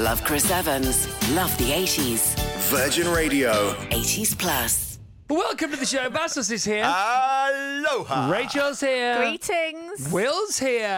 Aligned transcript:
Love 0.02 0.24
Chris 0.24 0.50
Evans. 0.50 1.06
Love 1.30 1.56
the 1.58 1.70
80s. 1.70 2.34
Virgin 2.70 3.06
Radio. 3.12 3.52
80s 3.90 4.36
Plus. 4.36 4.98
Welcome 5.30 5.70
to 5.70 5.76
the 5.76 5.86
show. 5.86 6.08
Vassos 6.10 6.50
is 6.50 6.64
here. 6.64 6.82
Aloha. 6.82 8.28
Rachel's 8.28 8.80
here. 8.80 9.16
Greetings. 9.16 10.10
Will's 10.10 10.58
here. 10.58 10.88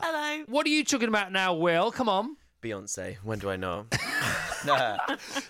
Hello. 0.00 0.44
What 0.46 0.64
are 0.64 0.68
you 0.68 0.84
talking 0.84 1.08
about 1.08 1.32
now, 1.32 1.54
Will? 1.54 1.90
Come 1.90 2.08
on. 2.08 2.36
Beyonce. 2.62 3.16
When 3.24 3.40
do 3.40 3.50
I 3.50 3.56
know? 3.56 3.86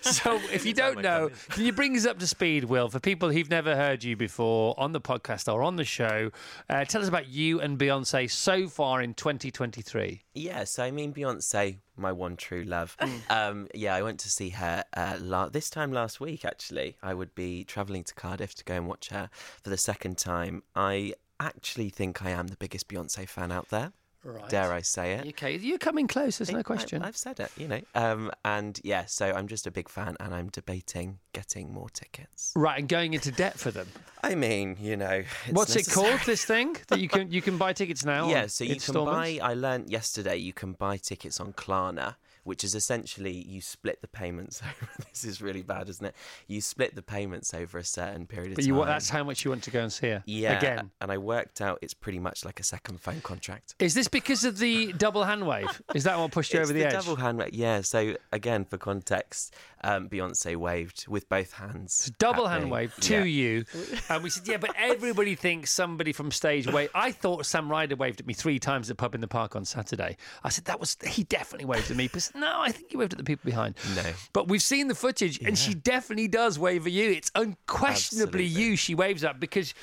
So, 0.01 0.39
if 0.51 0.65
you 0.65 0.73
don't 0.73 1.01
know, 1.01 1.29
can 1.49 1.65
you 1.65 1.73
bring 1.73 1.95
us 1.95 2.05
up 2.05 2.19
to 2.19 2.27
speed, 2.27 2.65
Will, 2.65 2.89
for 2.89 2.99
people 2.99 3.29
who've 3.31 3.49
never 3.49 3.75
heard 3.75 4.03
you 4.03 4.15
before 4.15 4.73
on 4.77 4.91
the 4.93 5.01
podcast 5.01 5.51
or 5.51 5.61
on 5.63 5.75
the 5.75 5.83
show? 5.83 6.31
Uh, 6.69 6.85
tell 6.85 7.01
us 7.01 7.07
about 7.07 7.27
you 7.27 7.59
and 7.59 7.77
Beyonce 7.77 8.29
so 8.29 8.67
far 8.67 9.01
in 9.01 9.13
2023. 9.13 10.23
yes, 10.33 10.71
so 10.71 10.83
I 10.83 10.91
mean 10.91 11.13
Beyonce, 11.13 11.77
my 11.97 12.11
one 12.11 12.35
true 12.37 12.63
love. 12.63 12.95
Mm. 12.99 13.21
um, 13.31 13.67
yeah, 13.73 13.95
I 13.95 14.01
went 14.01 14.19
to 14.21 14.29
see 14.29 14.49
her 14.49 14.83
uh, 14.95 15.17
la- 15.19 15.49
this 15.49 15.69
time 15.69 15.91
last 15.91 16.19
week. 16.19 16.45
Actually, 16.45 16.97
I 17.01 17.13
would 17.13 17.33
be 17.35 17.63
travelling 17.63 18.03
to 18.05 18.13
Cardiff 18.13 18.55
to 18.55 18.63
go 18.63 18.75
and 18.75 18.87
watch 18.87 19.09
her 19.09 19.29
for 19.61 19.69
the 19.69 19.77
second 19.77 20.17
time. 20.17 20.63
I 20.75 21.13
actually 21.39 21.89
think 21.89 22.23
I 22.23 22.31
am 22.31 22.47
the 22.47 22.57
biggest 22.57 22.87
Beyonce 22.87 23.27
fan 23.27 23.51
out 23.51 23.69
there. 23.69 23.91
Right. 24.23 24.49
Dare 24.49 24.73
I 24.73 24.81
say 24.81 25.13
it? 25.13 25.27
Okay, 25.27 25.57
you're 25.57 25.77
coming 25.77 26.07
close. 26.07 26.37
There's 26.37 26.51
no 26.51 26.63
question. 26.63 27.01
I, 27.01 27.05
have 27.05 27.17
said 27.17 27.39
it, 27.39 27.51
you 27.55 27.67
know. 27.67 27.81
Um, 27.95 28.31
and 28.43 28.79
yeah, 28.83 29.05
so 29.05 29.31
I'm 29.31 29.47
just 29.47 29.67
a 29.67 29.71
big 29.71 29.87
fan, 29.89 30.17
and 30.19 30.33
I'm 30.33 30.49
debating 30.49 31.19
getting 31.33 31.71
more 31.71 31.89
tickets. 31.89 32.51
Right, 32.55 32.79
and 32.79 32.89
going 32.89 33.13
into 33.13 33.31
debt 33.31 33.57
for 33.57 33.71
them. 33.71 33.87
I 34.23 34.35
mean, 34.35 34.75
you 34.81 34.97
know, 34.97 35.23
What's 35.51 35.75
it 35.75 35.89
called? 35.89 36.19
This 36.25 36.43
thing 36.43 36.75
that 36.87 36.99
you 36.99 37.07
can 37.07 37.31
you 37.31 37.41
can 37.41 37.57
buy 37.57 37.73
tickets 37.73 38.03
now. 38.03 38.27
Yeah, 38.37 38.47
so 38.47 38.63
you 38.63 38.79
can 38.79 38.93
buy. 39.05 39.39
I 39.41 39.53
learnt 39.53 39.89
yesterday 39.89 40.37
you 40.37 40.51
can 40.51 40.73
buy 40.73 40.97
tickets 40.97 41.39
on 41.39 41.53
Klarna, 41.53 42.15
which 42.47 42.63
is 42.63 42.73
essentially 42.75 43.31
you 43.31 43.61
split 43.61 44.01
the 44.01 44.07
payments 44.07 44.61
over. 44.63 44.89
this 45.11 45.23
is 45.23 45.41
really 45.41 45.61
bad, 45.61 45.89
isn't 45.89 46.05
it? 46.05 46.15
You 46.47 46.61
split 46.61 46.95
the 46.95 47.01
payments 47.01 47.53
over 47.53 47.77
a 47.77 47.83
certain 47.83 48.25
period 48.25 48.51
of 48.51 48.55
But 48.55 48.61
time. 48.63 48.67
you 48.67 48.75
want, 48.75 48.87
that's 48.89 49.09
how 49.09 49.23
much 49.23 49.43
you 49.45 49.51
want 49.51 49.63
to 49.63 49.71
go 49.71 49.81
and 49.81 49.91
see 49.93 50.07
her. 50.07 50.23
yeah, 50.25 50.57
Again. 50.57 50.91
and 51.01 51.11
I 51.11 51.17
worked 51.17 51.61
out 51.61 51.79
it's 51.81 51.93
pretty 51.93 52.19
much 52.19 52.45
like 52.45 52.59
a 52.59 52.63
second 52.63 53.01
phone 53.01 53.21
contract. 53.21 53.75
Is 53.79 53.93
this 53.93 54.07
because 54.07 54.43
of 54.43 54.57
the 54.57 54.93
double 54.97 55.23
hand 55.25 55.45
wave? 55.45 55.81
Is 55.93 56.05
that 56.05 56.17
what 56.17 56.31
pushed 56.31 56.53
you 56.53 56.59
over 56.61 56.71
the, 56.73 56.85
edge? 56.85 56.93
double 56.93 57.15
hand 57.17 57.37
wave. 57.37 57.53
Yeah. 57.53 57.81
So 57.81 58.15
again, 58.31 58.65
for 58.65 58.77
context, 58.77 59.53
um, 59.83 60.09
Beyonce 60.09 60.55
waved 60.55 61.07
with 61.07 61.27
both 61.29 61.51
hands. 61.53 62.11
double 62.17 62.47
at 62.47 62.53
hand 62.53 62.65
me. 62.65 62.71
wave 62.71 62.95
to 63.01 63.13
Yeah. 63.15 63.23
you. 63.23 63.65
And 64.09 64.23
we 64.23 64.29
said, 64.29 64.47
yeah, 64.47 64.57
but 64.57 64.71
everybody 64.77 65.35
thinks 65.35 65.71
somebody 65.71 66.13
from 66.13 66.31
stage 66.31 66.65
waved. 66.67 66.91
I 66.95 67.11
thought 67.11 67.45
Sam 67.45 67.69
Ryder 67.69 67.95
waved 67.97 68.21
at 68.21 68.25
me 68.27 68.33
three 68.33 68.57
times 68.57 68.89
at 68.89 68.95
the 68.97 69.01
pub 69.01 69.13
in 69.15 69.21
the 69.21 69.27
park 69.27 69.55
on 69.55 69.65
Saturday. 69.65 70.15
I 70.43 70.49
said, 70.49 70.65
that 70.65 70.79
was, 70.79 70.95
he 71.05 71.23
definitely 71.23 71.65
waved 71.65 71.91
at 71.91 71.97
me. 71.97 72.07
But 72.07 72.31
no, 72.39 72.61
I 72.61 72.71
think 72.71 72.91
he 72.91 72.97
waved 72.97 73.13
at 73.13 73.17
the 73.17 73.23
people 73.23 73.45
behind. 73.45 73.75
No. 73.95 74.03
But 74.33 74.47
we've 74.47 74.61
seen 74.61 74.87
the 74.87 74.95
footage 74.95 75.41
and 75.41 75.57
she 75.57 75.73
definitely 75.73 76.27
does 76.27 76.57
wave 76.57 76.85
at 76.85 76.91
you. 76.93 77.11
It's 77.11 77.31
unquestionably 77.35 78.45
Absolutely. 78.45 78.63
you 78.69 78.75
she 78.75 78.95
waves 78.95 79.23
at 79.23 79.39
because. 79.39 79.73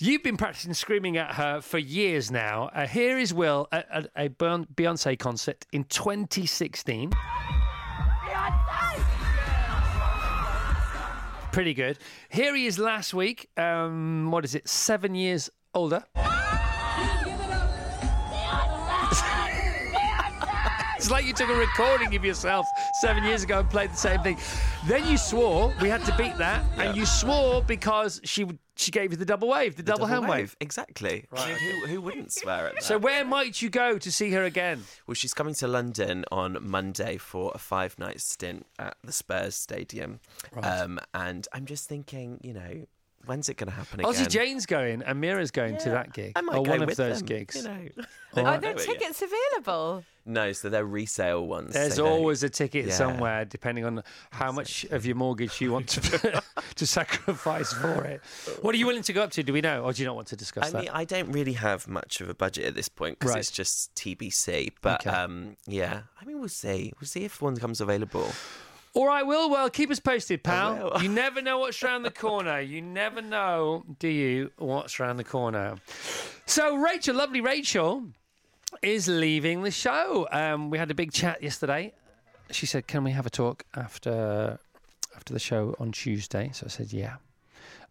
You've 0.00 0.24
been 0.24 0.36
practicing 0.36 0.74
screaming 0.74 1.18
at 1.18 1.34
her 1.34 1.60
for 1.60 1.78
years 1.78 2.28
now. 2.32 2.68
Uh, 2.74 2.84
here 2.84 3.16
is 3.16 3.32
Will 3.32 3.68
at, 3.70 3.86
at 3.92 4.10
a 4.16 4.28
Beyon- 4.28 4.66
Beyonce 4.74 5.16
concert 5.16 5.64
in 5.72 5.84
2016. 5.84 7.12
Pretty 11.52 11.74
good. 11.74 11.98
Here 12.28 12.56
he 12.56 12.66
is 12.66 12.80
last 12.80 13.14
week. 13.14 13.48
Um, 13.56 14.32
what 14.32 14.44
is 14.44 14.56
it? 14.56 14.68
Seven 14.68 15.14
years 15.14 15.48
older. 15.72 16.02
It's 21.04 21.10
like 21.10 21.26
you 21.26 21.34
took 21.34 21.50
a 21.50 21.54
recording 21.54 22.16
of 22.16 22.24
yourself 22.24 22.66
seven 23.02 23.24
years 23.24 23.42
ago 23.42 23.60
and 23.60 23.68
played 23.68 23.90
the 23.90 23.96
same 23.96 24.22
thing. 24.22 24.38
Then 24.86 25.06
you 25.06 25.18
swore 25.18 25.70
we 25.82 25.90
had 25.90 26.02
to 26.06 26.16
beat 26.16 26.34
that, 26.38 26.64
and 26.78 26.96
you 26.96 27.04
swore 27.04 27.62
because 27.62 28.22
she 28.24 28.46
she 28.76 28.90
gave 28.90 29.10
you 29.10 29.18
the 29.18 29.26
double 29.26 29.48
wave, 29.48 29.76
the, 29.76 29.82
The 29.82 29.92
double, 29.92 30.06
hand 30.06 30.26
wave. 30.26 30.56
Exactly. 30.60 31.26
Right. 31.30 31.56
who, 31.56 31.86
who 31.88 32.00
wouldn't 32.00 32.32
swear 32.32 32.68
at 32.68 32.76
that? 32.76 32.84
So 32.84 32.96
where 32.96 33.22
might 33.22 33.60
you 33.60 33.68
go 33.68 33.98
to 33.98 34.10
see 34.10 34.30
her 34.30 34.44
again? 34.44 34.82
Well, 35.06 35.14
she's 35.14 35.34
coming 35.34 35.52
to 35.56 35.68
London 35.68 36.24
on 36.32 36.56
Monday 36.62 37.18
for 37.18 37.52
a 37.54 37.58
five 37.58 37.98
night 37.98 38.22
stint 38.22 38.64
at 38.78 38.96
the 39.04 39.12
Spurs 39.12 39.56
Stadium. 39.56 40.20
Um, 40.62 40.98
and 41.12 41.46
I'm 41.52 41.66
just 41.66 41.86
thinking, 41.86 42.40
you 42.42 42.54
know, 42.54 42.86
when's 43.26 43.48
it 43.48 43.56
going 43.56 43.68
to 43.70 43.74
happen 43.76 44.00
again? 44.00 44.12
Aussie 44.12 44.28
Jane's 44.28 44.66
going, 44.66 45.02
and 45.02 45.20
Mira's 45.20 45.50
going 45.50 45.76
to 45.78 45.90
that 45.90 46.12
gig, 46.12 46.32
I 46.36 46.40
might 46.40 46.56
or 46.56 46.64
go 46.64 46.70
one 46.72 46.82
of 46.82 46.88
with 46.88 46.96
those 46.98 47.18
them, 47.18 47.26
gigs. 47.26 47.56
You 47.56 47.62
know. 47.62 47.88
Are 48.36 48.58
there 48.58 48.74
know 48.74 48.80
it 48.80 48.88
yet. 48.88 48.98
tickets 48.98 49.22
available? 49.22 50.04
No, 50.26 50.52
so 50.52 50.68
they're 50.68 50.84
resale 50.86 51.46
ones. 51.46 51.74
There's 51.74 51.94
so 51.94 52.04
they- 52.04 52.10
always 52.10 52.42
a 52.42 52.48
ticket 52.48 52.86
Yeah. 52.86 52.94
somewhere, 52.94 53.44
depending 53.44 53.84
on 53.84 54.02
how 54.30 54.50
much 54.50 54.84
of 54.86 55.06
your 55.06 55.14
mortgage 55.14 55.60
you 55.60 55.70
want 55.70 55.88
to 55.90 56.42
to 56.74 56.86
sacrifice 56.86 57.72
for 57.72 58.02
it. 58.04 58.20
What 58.62 58.74
are 58.74 58.78
you 58.78 58.86
willing 58.86 59.02
to 59.04 59.12
go 59.12 59.22
up 59.22 59.30
to? 59.32 59.42
Do 59.44 59.52
we 59.52 59.60
know, 59.60 59.84
or 59.84 59.92
do 59.92 60.02
you 60.02 60.06
not 60.06 60.16
want 60.16 60.28
to 60.28 60.36
discuss 60.36 60.64
I 60.66 60.70
that? 60.70 60.80
mean, 60.80 60.90
I 60.92 61.04
don't 61.04 61.30
really 61.30 61.52
have 61.52 61.86
much 61.86 62.20
of 62.20 62.28
a 62.28 62.34
budget 62.34 62.64
at 62.64 62.74
this 62.74 62.88
point 62.88 63.18
because 63.20 63.32
Right. 63.34 63.40
it's 63.40 63.50
just 63.52 63.94
TBC. 63.94 64.72
But 64.82 65.06
Okay. 65.06 65.14
um, 65.16 65.56
yeah, 65.66 66.02
I 66.20 66.24
mean, 66.24 66.40
we'll 66.40 66.48
see. 66.48 66.92
We'll 67.00 67.06
see 67.06 67.24
if 67.24 67.40
one 67.42 67.56
comes 67.56 67.80
available. 67.80 68.32
All 68.94 69.06
right, 69.08 69.26
Will. 69.26 69.50
Well, 69.50 69.68
keep 69.70 69.90
us 69.90 69.98
posted, 69.98 70.44
pal. 70.44 71.02
You 71.02 71.08
never 71.08 71.42
know 71.42 71.58
what's 71.58 71.82
around 71.82 72.04
the 72.04 72.10
corner. 72.26 72.60
You 72.60 72.80
never 72.80 73.20
know, 73.20 73.82
do 73.98 74.06
you, 74.06 74.52
what's 74.56 75.00
around 75.00 75.16
the 75.16 75.24
corner? 75.24 75.74
So, 76.46 76.76
Rachel, 76.76 77.16
lovely 77.16 77.40
Rachel, 77.40 78.04
is 78.82 79.08
leaving 79.08 79.62
the 79.62 79.72
show. 79.72 80.28
Um, 80.30 80.70
we 80.70 80.78
had 80.78 80.92
a 80.92 80.94
big 80.94 81.12
chat 81.12 81.42
yesterday. 81.42 81.92
She 82.52 82.66
said, 82.66 82.86
"Can 82.86 83.02
we 83.02 83.10
have 83.10 83.26
a 83.26 83.30
talk 83.30 83.64
after 83.74 84.58
after 85.16 85.32
the 85.32 85.40
show 85.40 85.74
on 85.80 85.90
Tuesday?" 85.90 86.50
So 86.52 86.66
I 86.66 86.68
said, 86.68 86.92
"Yeah." 86.92 87.16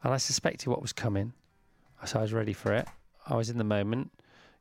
And 0.03 0.13
I 0.13 0.17
suspected 0.17 0.69
what 0.69 0.81
was 0.81 0.93
coming, 0.93 1.33
so 2.05 2.19
I 2.19 2.21
was 2.21 2.33
ready 2.33 2.53
for 2.53 2.71
it. 2.73 2.87
I 3.25 3.35
was 3.35 3.49
in 3.49 3.57
the 3.57 3.63
moment. 3.63 4.11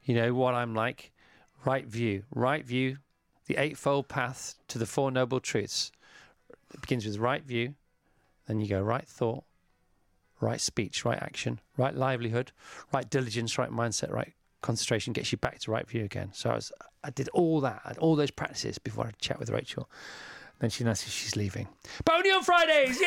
You 0.04 0.14
know 0.14 0.34
what 0.34 0.54
I'm 0.54 0.74
like. 0.74 1.12
Right 1.64 1.86
view, 1.86 2.24
right 2.34 2.64
view, 2.64 2.98
the 3.46 3.56
eightfold 3.56 4.08
path 4.08 4.56
to 4.68 4.78
the 4.78 4.86
Four 4.86 5.12
Noble 5.12 5.38
Truths. 5.38 5.92
It 6.72 6.80
begins 6.80 7.06
with 7.06 7.18
right 7.18 7.42
view, 7.42 7.74
then 8.46 8.60
you 8.60 8.68
go 8.68 8.80
right 8.80 9.06
thought, 9.06 9.44
right 10.40 10.60
speech, 10.60 11.04
right 11.04 11.20
action, 11.20 11.60
right 11.76 11.94
livelihood, 11.94 12.52
right 12.92 13.08
diligence, 13.08 13.58
right 13.58 13.70
mindset, 13.70 14.10
right 14.10 14.32
concentration 14.60 15.12
gets 15.12 15.32
you 15.32 15.38
back 15.38 15.58
to 15.60 15.70
right 15.70 15.86
view 15.88 16.04
again. 16.04 16.30
So 16.32 16.50
I 16.50 16.54
was, 16.54 16.72
I 17.04 17.10
did 17.10 17.28
all 17.30 17.60
that, 17.60 17.82
I 17.84 17.88
had 17.88 17.98
all 17.98 18.16
those 18.16 18.30
practices 18.30 18.78
before 18.78 19.06
I 19.06 19.10
chat 19.20 19.38
with 19.38 19.50
Rachel. 19.50 19.90
Then 20.60 20.70
she 20.70 20.84
announces 20.84 21.12
she's 21.12 21.36
leaving. 21.36 21.68
But 22.04 22.14
only 22.16 22.30
on 22.30 22.44
Fridays! 22.44 23.00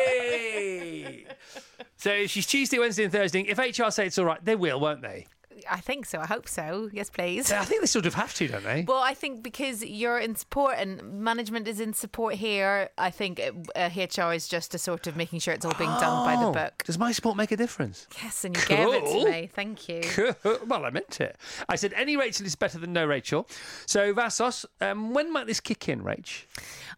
Yay! 0.00 1.26
so 1.98 2.26
she's 2.26 2.46
Tuesday, 2.46 2.78
Wednesday, 2.78 3.04
and 3.04 3.12
Thursday. 3.12 3.42
If 3.42 3.58
HR 3.58 3.90
say 3.90 4.06
it's 4.06 4.18
all 4.18 4.24
right, 4.24 4.42
they 4.42 4.56
will, 4.56 4.80
won't 4.80 5.02
they? 5.02 5.26
I 5.70 5.80
think 5.80 6.06
so. 6.06 6.18
I 6.20 6.26
hope 6.26 6.48
so. 6.48 6.90
Yes, 6.92 7.10
please. 7.10 7.50
I 7.52 7.64
think 7.64 7.80
they 7.80 7.86
sort 7.86 8.06
of 8.06 8.14
have 8.14 8.34
to, 8.34 8.48
don't 8.48 8.64
they? 8.64 8.84
Well, 8.86 9.02
I 9.02 9.14
think 9.14 9.42
because 9.42 9.84
you're 9.84 10.18
in 10.18 10.34
support 10.36 10.76
and 10.78 11.02
management 11.02 11.66
is 11.68 11.80
in 11.80 11.92
support 11.92 12.34
here, 12.34 12.90
I 12.98 13.10
think 13.10 13.38
it, 13.38 13.54
uh, 13.74 13.90
HR 13.94 14.32
is 14.32 14.48
just 14.48 14.74
a 14.74 14.78
sort 14.78 15.06
of 15.06 15.16
making 15.16 15.40
sure 15.40 15.54
it's 15.54 15.64
all 15.64 15.74
being 15.78 15.90
done 15.90 16.24
by 16.24 16.36
the 16.36 16.48
Oh, 16.48 16.52
book. 16.52 16.82
Does 16.84 16.98
my 16.98 17.12
support 17.12 17.36
make 17.36 17.52
a 17.52 17.56
difference? 17.56 18.06
Yes, 18.22 18.44
and 18.44 18.56
you 18.56 18.64
gave 18.66 18.88
it 18.94 19.04
Cool. 19.04 19.24
to 19.24 19.30
me. 19.30 19.50
Thank 19.52 19.88
you. 19.88 20.02
well, 20.66 20.84
I 20.84 20.90
meant 20.90 21.20
it. 21.20 21.36
I 21.68 21.76
said 21.76 21.92
any 21.94 22.16
Rachel 22.16 22.46
is 22.46 22.54
better 22.56 22.78
than 22.78 22.92
no 22.92 23.06
Rachel. 23.06 23.46
So 23.86 24.12
Vassos, 24.12 24.66
um, 24.80 25.12
when 25.14 25.32
might 25.32 25.46
this 25.46 25.60
kick 25.60 25.88
in, 25.88 26.02
Rach? 26.02 26.44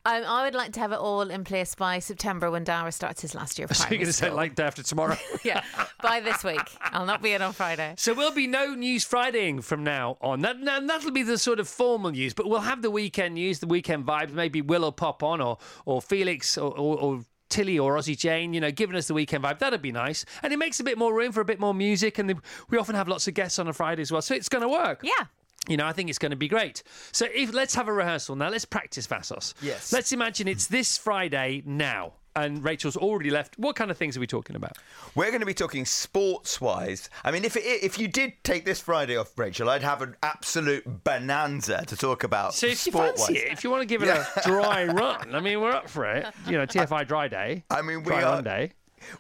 Um, 0.05 0.23
I 0.27 0.45
would 0.45 0.55
like 0.55 0.73
to 0.73 0.81
have 0.81 0.93
it 0.93 0.99
all 0.99 1.23
in 1.23 1.45
place 1.45 1.75
by 1.75 1.99
September 1.99 2.51
when 2.51 2.65
Dara 2.65 2.91
starts 2.93 3.21
his 3.21 3.35
last 3.35 3.59
year 3.59 3.67
of 3.71 3.71
So 3.77 3.83
you're 3.83 3.87
primary 3.89 3.99
going 3.99 4.07
to 4.07 4.13
say 4.13 4.27
school. 4.27 4.37
like 4.37 4.55
day 4.55 4.63
after 4.65 4.83
tomorrow. 4.83 5.17
yeah, 5.45 5.63
by 6.03 6.21
this 6.21 6.43
week. 6.43 6.61
I'll 6.81 7.05
not 7.07 7.21
be 7.23 7.33
in 7.33 7.43
on 7.43 7.53
Friday. 7.53 7.95
So 7.99 8.15
we'll 8.15 8.33
be 8.33 8.47
no 8.51 8.75
news 8.75 9.05
Fridaying 9.05 9.63
from 9.63 9.85
now 9.85 10.17
on. 10.21 10.41
That, 10.41 10.57
and 10.57 10.89
that'll 10.89 11.11
be 11.11 11.23
the 11.23 11.39
sort 11.39 11.61
of 11.61 11.69
formal 11.69 12.11
news, 12.11 12.35
but 12.35 12.49
we'll 12.49 12.61
have 12.61 12.83
the 12.83 12.91
weekend 12.91 13.35
news, 13.35 13.59
the 13.59 13.67
weekend 13.67 14.07
vibes. 14.07 14.33
Maybe 14.33 14.63
Will 14.63 14.81
will 14.83 14.93
pop 14.93 15.23
on, 15.23 15.41
or 15.41 15.59
or 15.85 16.03
Felix, 16.03 16.57
or, 16.59 16.71
or, 16.73 16.99
or 16.99 17.25
Tilly, 17.49 17.79
or 17.79 17.97
Aussie 17.97 18.17
Jane. 18.17 18.53
You 18.53 18.61
know, 18.61 18.71
giving 18.71 18.97
us 18.97 19.09
the 19.09 19.15
weekend 19.15 19.45
vibe. 19.45 19.59
That'd 19.59 19.83
be 19.83 19.93
nice, 19.93 20.25
and 20.43 20.53
it 20.53 20.59
makes 20.59 20.81
a 20.81 20.85
bit 20.85 20.99
more 20.99 21.15
room 21.15 21.33
for 21.33 21.41
a 21.41 21.45
bit 21.45 21.61
more 21.61 21.75
music. 21.75 22.19
And 22.19 22.41
we 22.69 22.79
often 22.79 22.95
have 22.95 23.09
lots 23.09 23.29
of 23.29 23.35
guests 23.35 23.59
on 23.59 23.69
a 23.69 23.73
Friday 23.73 24.03
as 24.03 24.13
well, 24.13 24.23
so 24.23 24.35
it's 24.35 24.49
going 24.49 24.63
to 24.63 24.69
work. 24.69 25.01
Yeah. 25.03 25.27
You 25.69 25.77
know, 25.77 25.87
I 25.87 25.93
think 25.93 26.09
it's 26.09 26.19
going 26.19 26.31
to 26.31 26.37
be 26.37 26.49
great. 26.49 26.83
So 27.13 27.27
if 27.33 27.53
let's 27.53 27.75
have 27.75 27.87
a 27.87 27.93
rehearsal 27.93 28.35
now. 28.35 28.49
Let's 28.49 28.65
practice 28.65 29.07
Vassos. 29.07 29.55
Yes. 29.61 29.93
Let's 29.93 30.11
imagine 30.11 30.49
it's 30.49 30.67
this 30.67 30.97
Friday 30.97 31.63
now, 31.67 32.15
and 32.37 32.63
Rachel's 32.65 32.97
already 32.97 33.31
left. 33.31 33.59
What 33.59 33.77
kind 33.77 33.91
of 33.91 33.97
things 33.99 34.17
are 34.17 34.21
we 34.21 34.27
talking 34.27 34.57
about? 34.57 34.73
We're 35.15 35.29
going 35.29 35.41
to 35.41 35.47
be 35.47 35.55
talking 35.55 35.85
sports-wise. 35.85 37.11
I 37.25 37.31
mean, 37.31 37.45
if 37.45 37.57
it, 37.57 37.65
if 37.65 37.99
you 37.99 38.09
did 38.09 38.33
take 38.45 38.65
this 38.65 38.81
Friday 38.81 39.17
off, 39.17 39.37
Rachel, 39.39 39.69
I'd 39.69 39.83
have 39.83 40.03
an 40.03 40.17
absolute 40.23 41.05
bonanza 41.05 41.85
to 41.87 41.97
talk 41.97 42.23
about. 42.25 42.55
So 42.55 42.67
if 42.67 42.87
you 42.87 42.93
fancy 42.93 43.39
it, 43.39 43.53
if 43.53 43.65
you 43.65 43.71
want 43.71 43.83
to 43.83 43.87
give 43.87 44.03
it 44.03 44.09
a 44.09 44.27
dry 44.45 44.85
run, 44.87 45.35
I 45.35 45.41
mean, 45.41 45.61
we're 45.61 45.73
up 45.73 45.89
for 45.89 46.05
it. 46.05 46.27
You 46.47 46.53
know, 46.59 46.67
TFI 46.67 47.07
dry 47.07 47.29
day. 47.29 47.65
I 47.71 47.83
mean, 47.83 47.99
we 47.99 48.05
dry 48.11 48.23
are- 48.23 48.35
run 48.37 48.45
day. 48.45 48.73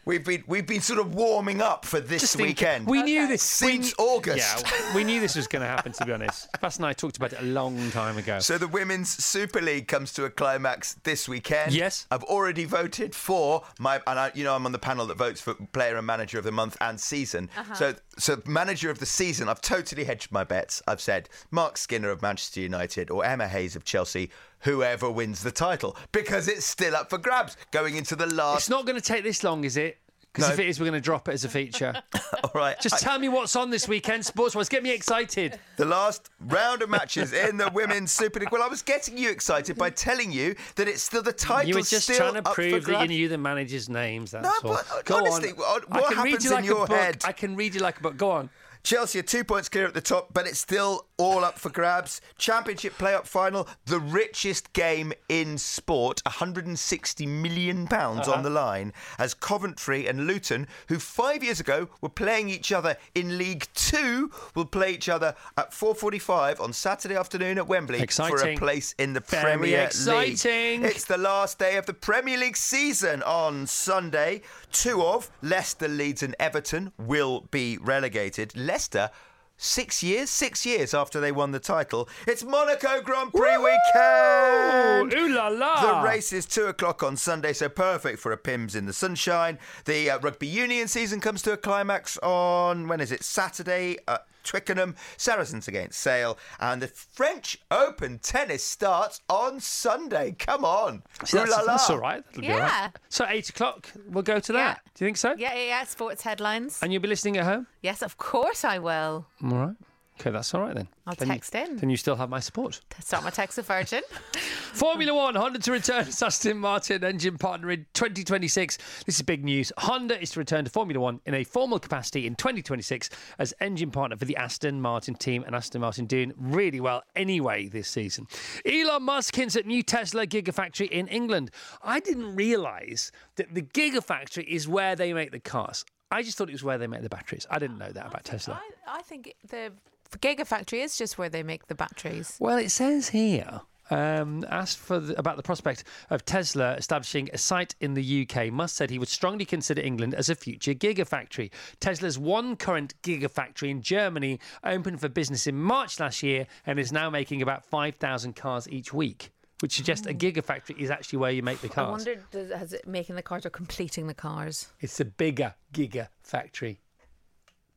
We've 0.04 0.24
been 0.24 0.44
we've 0.46 0.66
been 0.66 0.80
sort 0.80 1.00
of 1.00 1.14
warming 1.14 1.60
up 1.60 1.84
for 1.84 2.00
this 2.00 2.22
Just 2.22 2.36
weekend. 2.36 2.86
We 2.86 3.02
knew 3.02 3.26
this 3.26 3.42
Since 3.42 3.94
we, 3.98 4.04
August. 4.04 4.64
Yeah, 4.66 4.94
we 4.94 5.04
knew 5.04 5.20
this 5.20 5.36
was 5.36 5.46
going 5.46 5.62
to 5.62 5.68
happen. 5.68 5.92
To 5.92 6.04
be 6.04 6.12
honest, 6.12 6.48
Bass 6.60 6.76
and 6.76 6.86
I 6.86 6.92
talked 6.92 7.16
about 7.16 7.32
it 7.32 7.40
a 7.40 7.44
long 7.44 7.90
time 7.90 8.18
ago. 8.18 8.38
So 8.40 8.58
the 8.58 8.68
Women's 8.68 9.10
Super 9.10 9.60
League 9.60 9.88
comes 9.88 10.12
to 10.14 10.24
a 10.24 10.30
climax 10.30 10.94
this 11.04 11.28
weekend. 11.28 11.72
Yes. 11.72 12.06
I've 12.10 12.24
already 12.24 12.64
voted 12.64 13.14
for 13.14 13.62
my, 13.78 14.00
and 14.06 14.18
I, 14.18 14.32
you 14.34 14.44
know, 14.44 14.54
I'm 14.54 14.66
on 14.66 14.72
the 14.72 14.78
panel 14.78 15.06
that 15.06 15.16
votes 15.16 15.40
for 15.40 15.54
Player 15.54 15.96
and 15.96 16.06
Manager 16.06 16.38
of 16.38 16.44
the 16.44 16.52
Month 16.52 16.76
and 16.80 16.98
Season. 17.00 17.48
Uh-huh. 17.56 17.74
So, 17.74 17.94
so 18.18 18.42
Manager 18.46 18.90
of 18.90 18.98
the 18.98 19.06
Season, 19.06 19.48
I've 19.48 19.60
totally 19.60 20.04
hedged 20.04 20.32
my 20.32 20.44
bets. 20.44 20.82
I've 20.86 21.00
said 21.00 21.28
Mark 21.50 21.76
Skinner 21.76 22.10
of 22.10 22.22
Manchester 22.22 22.60
United 22.60 23.10
or 23.10 23.24
Emma 23.24 23.48
Hayes 23.48 23.76
of 23.76 23.84
Chelsea, 23.84 24.30
whoever 24.60 25.10
wins 25.10 25.42
the 25.42 25.50
title, 25.50 25.96
because 26.12 26.48
it's 26.48 26.66
still 26.66 26.94
up 26.96 27.10
for 27.10 27.18
grabs 27.18 27.56
going 27.70 27.96
into 27.96 28.16
the 28.16 28.26
last. 28.26 28.58
it's 28.62 28.70
not 28.70 28.84
going 28.86 28.96
to 28.96 29.02
take 29.04 29.24
this 29.24 29.42
long, 29.44 29.64
is 29.64 29.76
it? 29.76 29.98
Because 30.32 30.46
No. 30.46 30.54
if 30.54 30.60
it 30.60 30.68
is, 30.68 30.78
we're 30.78 30.86
going 30.86 30.94
to 30.94 31.04
drop 31.04 31.28
it 31.28 31.32
as 31.32 31.44
a 31.44 31.48
feature. 31.48 31.92
All 32.44 32.52
right. 32.54 32.80
Just 32.80 32.94
I- 32.94 32.98
tell 32.98 33.18
me 33.18 33.28
what's 33.28 33.56
on 33.56 33.68
this 33.70 33.88
weekend, 33.88 34.24
sports 34.24 34.54
wise. 34.54 34.68
Get 34.68 34.84
me 34.84 34.92
excited. 34.92 35.58
the 35.76 35.84
last 35.84 36.30
round 36.40 36.82
of 36.82 36.88
matches 36.88 37.32
in 37.32 37.56
the 37.56 37.68
Women's 37.74 38.12
Super 38.12 38.38
League. 38.38 38.52
Well, 38.52 38.62
I 38.62 38.68
was 38.68 38.80
getting 38.80 39.18
you 39.18 39.28
excited 39.30 39.76
by 39.76 39.90
telling 39.90 40.30
you 40.30 40.54
that 40.76 40.86
it's 40.86 41.02
still 41.02 41.22
the 41.24 41.32
title. 41.32 41.68
You 41.70 41.74
were 41.74 41.80
just 41.82 42.08
trying 42.08 42.34
to 42.34 42.42
prove 42.44 42.84
that 42.84 43.02
you 43.02 43.08
knew 43.08 43.28
the 43.28 43.38
managers' 43.38 43.88
names. 43.88 44.30
That's 44.30 44.44
No, 44.62 44.70
all. 44.70 44.80
but, 44.88 45.04
Go 45.04 45.16
honestly, 45.16 45.50
on. 45.50 45.56
what- 45.56 45.84
I 45.90 46.00
can 46.00 46.08
read 46.08 46.14
happens 46.16 46.44
you 46.44 46.50
in 46.50 46.56
like 46.58 46.64
your 46.64 46.84
a 46.84 46.86
book. 46.86 46.96
head? 46.96 47.22
I 47.24 47.32
can 47.32 47.56
read 47.56 47.74
you 47.74 47.80
like 47.80 47.98
a 47.98 48.00
book. 48.02 48.16
Go 48.16 48.30
on. 48.30 48.50
Chelsea 48.82 49.18
are 49.18 49.22
two 49.22 49.44
points 49.44 49.68
clear 49.68 49.86
at 49.86 49.94
the 49.94 50.00
top, 50.00 50.32
but 50.32 50.46
it's 50.46 50.58
still 50.58 51.06
all 51.18 51.44
up 51.44 51.58
for 51.58 51.68
grabs. 51.68 52.20
Championship 52.38 52.96
playoff 52.96 53.26
final, 53.26 53.68
the 53.84 54.00
richest 54.00 54.72
game 54.72 55.12
in 55.28 55.58
sport, 55.58 56.22
160 56.24 57.26
million 57.26 57.86
pounds 57.86 58.26
Uh-huh. 58.26 58.38
on 58.38 58.42
the 58.42 58.48
line, 58.50 58.92
as 59.18 59.34
Coventry 59.34 60.06
and 60.06 60.26
Luton, 60.26 60.66
who 60.88 60.98
five 60.98 61.44
years 61.44 61.60
ago 61.60 61.88
were 62.00 62.08
playing 62.08 62.48
each 62.48 62.72
other 62.72 62.96
in 63.14 63.36
League 63.36 63.66
Two, 63.74 64.30
will 64.54 64.64
play 64.64 64.92
each 64.92 65.08
other 65.08 65.34
at 65.58 65.72
4:45 65.74 66.58
on 66.60 66.72
Saturday 66.72 67.16
afternoon 67.16 67.58
at 67.58 67.66
Wembley 67.66 68.04
for 68.06 68.42
a 68.46 68.56
place 68.56 68.94
in 68.98 69.12
the 69.12 69.20
Very 69.20 69.42
Premier 69.58 69.80
exciting. 69.84 70.82
League. 70.82 70.90
It's 70.90 71.04
the 71.04 71.18
last 71.18 71.58
day 71.58 71.76
of 71.76 71.84
the 71.86 71.94
Premier 71.94 72.38
League 72.38 72.56
season 72.56 73.22
on 73.24 73.66
Sunday. 73.66 74.40
Two 74.72 75.02
of 75.02 75.30
Leicester, 75.42 75.88
Leeds, 75.88 76.22
and 76.22 76.34
Everton 76.40 76.92
will 76.98 77.42
be 77.50 77.76
relegated. 77.78 78.56
Leicester. 78.70 79.10
Six 79.56 80.00
years, 80.00 80.30
six 80.30 80.64
years 80.64 80.94
after 80.94 81.20
they 81.20 81.32
won 81.32 81.50
the 81.50 81.58
title. 81.58 82.08
It's 82.26 82.44
Monaco 82.44 83.02
Grand 83.02 83.32
Prix 83.32 83.58
weekend. 83.58 85.12
Ooh 85.12 85.34
la 85.34 85.48
la. 85.48 86.02
The 86.02 86.08
race 86.08 86.32
is 86.32 86.46
two 86.46 86.66
o'clock 86.66 87.02
on 87.02 87.16
Sunday, 87.16 87.52
so 87.52 87.68
perfect 87.68 88.20
for 88.20 88.30
a 88.30 88.36
Pimm's 88.38 88.76
in 88.76 88.86
the 88.86 88.92
sunshine. 88.92 89.58
The 89.86 90.08
uh, 90.08 90.20
rugby 90.20 90.46
union 90.46 90.86
season 90.86 91.20
comes 91.20 91.42
to 91.42 91.52
a 91.52 91.56
climax 91.56 92.16
on 92.18 92.86
when 92.86 93.00
is 93.00 93.10
it? 93.10 93.24
Saturday 93.24 93.98
at 94.06 94.24
Twickenham. 94.44 94.96
Saracens 95.16 95.68
against 95.68 96.00
Sale, 96.00 96.38
and 96.58 96.82
the 96.82 96.88
French 96.88 97.58
Open 97.70 98.18
tennis 98.18 98.62
starts 98.64 99.20
on 99.28 99.60
Sunday. 99.60 100.34
Come 100.38 100.64
on, 100.64 101.02
See, 101.24 101.36
that's, 101.38 101.50
la 101.50 101.58
la. 101.58 101.64
that's 101.64 101.90
all 101.90 101.98
right. 101.98 102.24
That'll 102.26 102.40
be 102.42 102.52
all 102.52 102.58
right. 102.58 102.66
Yeah. 102.68 102.90
So 103.08 103.26
eight 103.28 103.48
o'clock, 103.48 103.90
we'll 104.08 104.22
go 104.22 104.40
to 104.40 104.52
that. 104.52 104.80
Yeah. 104.84 104.90
Do 104.94 105.04
you 105.04 105.08
think 105.08 105.16
so? 105.16 105.34
Yeah, 105.36 105.54
yeah, 105.54 105.64
yeah. 105.66 105.84
Sports 105.84 106.22
headlines. 106.22 106.78
And 106.82 106.92
you'll 106.92 107.02
be 107.02 107.08
listening 107.08 107.36
at 107.36 107.44
home. 107.44 107.66
Yes, 107.82 108.02
of 108.02 108.16
course 108.18 108.64
I 108.64 108.78
will. 108.78 109.26
All 109.42 109.50
right. 109.50 109.76
Okay, 110.20 110.30
that's 110.30 110.52
all 110.54 110.60
right 110.60 110.74
then. 110.74 110.86
I'll 111.06 111.14
Then 111.14 111.28
you- 111.28 111.34
text 111.34 111.54
in. 111.54 111.76
Then 111.78 111.88
you 111.88 111.96
still 111.96 112.16
have 112.16 112.28
my 112.28 112.40
support. 112.40 112.80
Start 113.00 113.24
my 113.24 113.30
text 113.30 113.56
with 113.56 113.66
Virgin. 113.68 114.02
Formula 114.74 115.14
One, 115.14 115.34
Honda 115.34 115.58
to 115.60 115.72
return 115.72 116.06
as 116.06 116.22
Aston 116.22 116.58
Martin 116.58 117.02
engine 117.02 117.38
partner 117.38 117.70
in 117.70 117.86
2026. 117.94 118.76
This 119.06 119.16
is 119.16 119.22
big 119.22 119.42
news. 119.44 119.72
Honda 119.78 120.20
is 120.20 120.32
to 120.32 120.38
return 120.40 120.64
to 120.66 120.70
Formula 120.70 121.00
One 121.00 121.20
in 121.24 121.32
a 121.34 121.42
formal 121.44 121.78
capacity 121.78 122.26
in 122.26 122.34
2026 122.34 123.08
as 123.38 123.54
engine 123.60 123.90
partner 123.90 124.16
for 124.18 124.26
the 124.26 124.36
Aston 124.36 124.80
Martin 124.82 125.14
team, 125.14 125.42
and 125.46 125.56
Aston 125.56 125.80
Martin 125.80 126.04
doing 126.04 126.34
really 126.36 126.80
well 126.80 127.02
anyway 127.16 127.66
this 127.68 127.88
season. 127.88 128.26
Elon 128.66 129.02
Musk 129.02 129.34
hints 129.34 129.56
at 129.56 129.64
new 129.64 129.82
Tesla 129.82 130.26
Gigafactory 130.26 130.88
in 130.90 131.08
England. 131.08 131.50
I 131.82 131.98
didn't 132.00 132.36
realise 132.36 133.10
that 133.36 133.54
the 133.54 133.62
Gigafactory 133.62 134.44
is 134.46 134.68
where 134.68 134.94
they 134.94 135.14
make 135.14 135.30
the 135.32 135.40
cars. 135.40 135.84
I 136.12 136.22
just 136.22 136.36
thought 136.36 136.48
it 136.48 136.52
was 136.52 136.64
where 136.64 136.76
they 136.76 136.88
make 136.88 137.02
the 137.02 137.08
batteries. 137.08 137.46
I 137.50 137.58
didn't 137.60 137.78
know 137.78 137.90
that 137.92 138.06
about 138.06 138.24
Tesla. 138.24 138.60
I, 138.86 138.98
I 138.98 139.02
think 139.02 139.32
the 139.48 139.72
Gigafactory 140.18 140.82
is 140.82 140.96
just 140.96 141.18
where 141.18 141.28
they 141.28 141.42
make 141.42 141.66
the 141.66 141.74
batteries. 141.74 142.36
Well, 142.40 142.58
it 142.58 142.70
says 142.70 143.08
here. 143.08 143.62
Um, 143.90 144.44
asked 144.48 144.78
for 144.78 145.00
the, 145.00 145.18
about 145.18 145.36
the 145.36 145.42
prospect 145.42 145.82
of 146.10 146.24
Tesla 146.24 146.74
establishing 146.74 147.28
a 147.32 147.38
site 147.38 147.74
in 147.80 147.94
the 147.94 148.22
UK, 148.22 148.52
Musk 148.52 148.76
said 148.76 148.88
he 148.88 149.00
would 149.00 149.08
strongly 149.08 149.44
consider 149.44 149.82
England 149.82 150.14
as 150.14 150.28
a 150.28 150.36
future 150.36 150.74
gigafactory. 150.74 151.50
Tesla's 151.80 152.16
one 152.16 152.54
current 152.54 152.94
gigafactory 153.02 153.68
in 153.68 153.82
Germany 153.82 154.38
opened 154.62 155.00
for 155.00 155.08
business 155.08 155.48
in 155.48 155.56
March 155.56 155.98
last 155.98 156.22
year 156.22 156.46
and 156.66 156.78
is 156.78 156.92
now 156.92 157.10
making 157.10 157.42
about 157.42 157.64
5,000 157.64 158.36
cars 158.36 158.68
each 158.68 158.92
week, 158.92 159.32
which 159.58 159.74
suggests 159.74 160.06
a 160.06 160.14
gigafactory 160.14 160.78
is 160.78 160.90
actually 160.90 161.18
where 161.18 161.32
you 161.32 161.42
make 161.42 161.60
the 161.60 161.68
cars. 161.68 162.06
I 162.06 162.10
wonder, 162.10 162.24
does, 162.30 162.52
has 162.52 162.72
it 162.72 162.86
making 162.86 163.16
the 163.16 163.22
cars 163.22 163.44
or 163.44 163.50
completing 163.50 164.06
the 164.06 164.14
cars? 164.14 164.68
It's 164.78 165.00
a 165.00 165.04
bigger 165.04 165.54
gigafactory. 165.72 166.78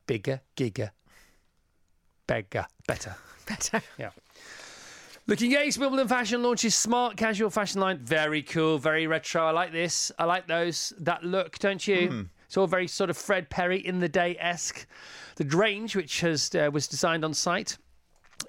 Bigger, 0.06 0.42
giga, 0.56 0.92
better. 2.88 3.16
Better. 3.46 3.82
Yeah. 4.00 4.12
Looking 5.28 5.54
ace, 5.54 5.78
Wimbledon 5.78 6.08
Fashion 6.08 6.42
launches 6.42 6.76
smart 6.76 7.18
casual 7.18 7.50
fashion 7.50 7.82
line. 7.82 7.98
Very 8.00 8.42
cool, 8.42 8.78
very 8.78 9.06
retro. 9.06 9.44
I 9.44 9.52
like 9.52 9.74
this. 9.74 10.14
I 10.18 10.24
like 10.24 10.48
those. 10.48 10.94
That 11.00 11.26
look, 11.26 11.60
don't 11.60 11.86
you? 11.86 12.28
It's 12.46 12.58
all 12.58 12.68
very 12.68 12.88
sort 12.88 13.10
of 13.10 13.18
Fred 13.18 13.50
Perry 13.50 13.80
in 13.80 14.00
the 14.00 14.08
day 14.08 14.38
esque. 14.40 14.86
The 15.38 15.46
range, 15.46 15.96
which 15.96 16.22
has 16.22 16.54
uh, 16.54 16.70
was 16.72 16.88
designed 16.88 17.26
on 17.26 17.34
site. 17.34 17.78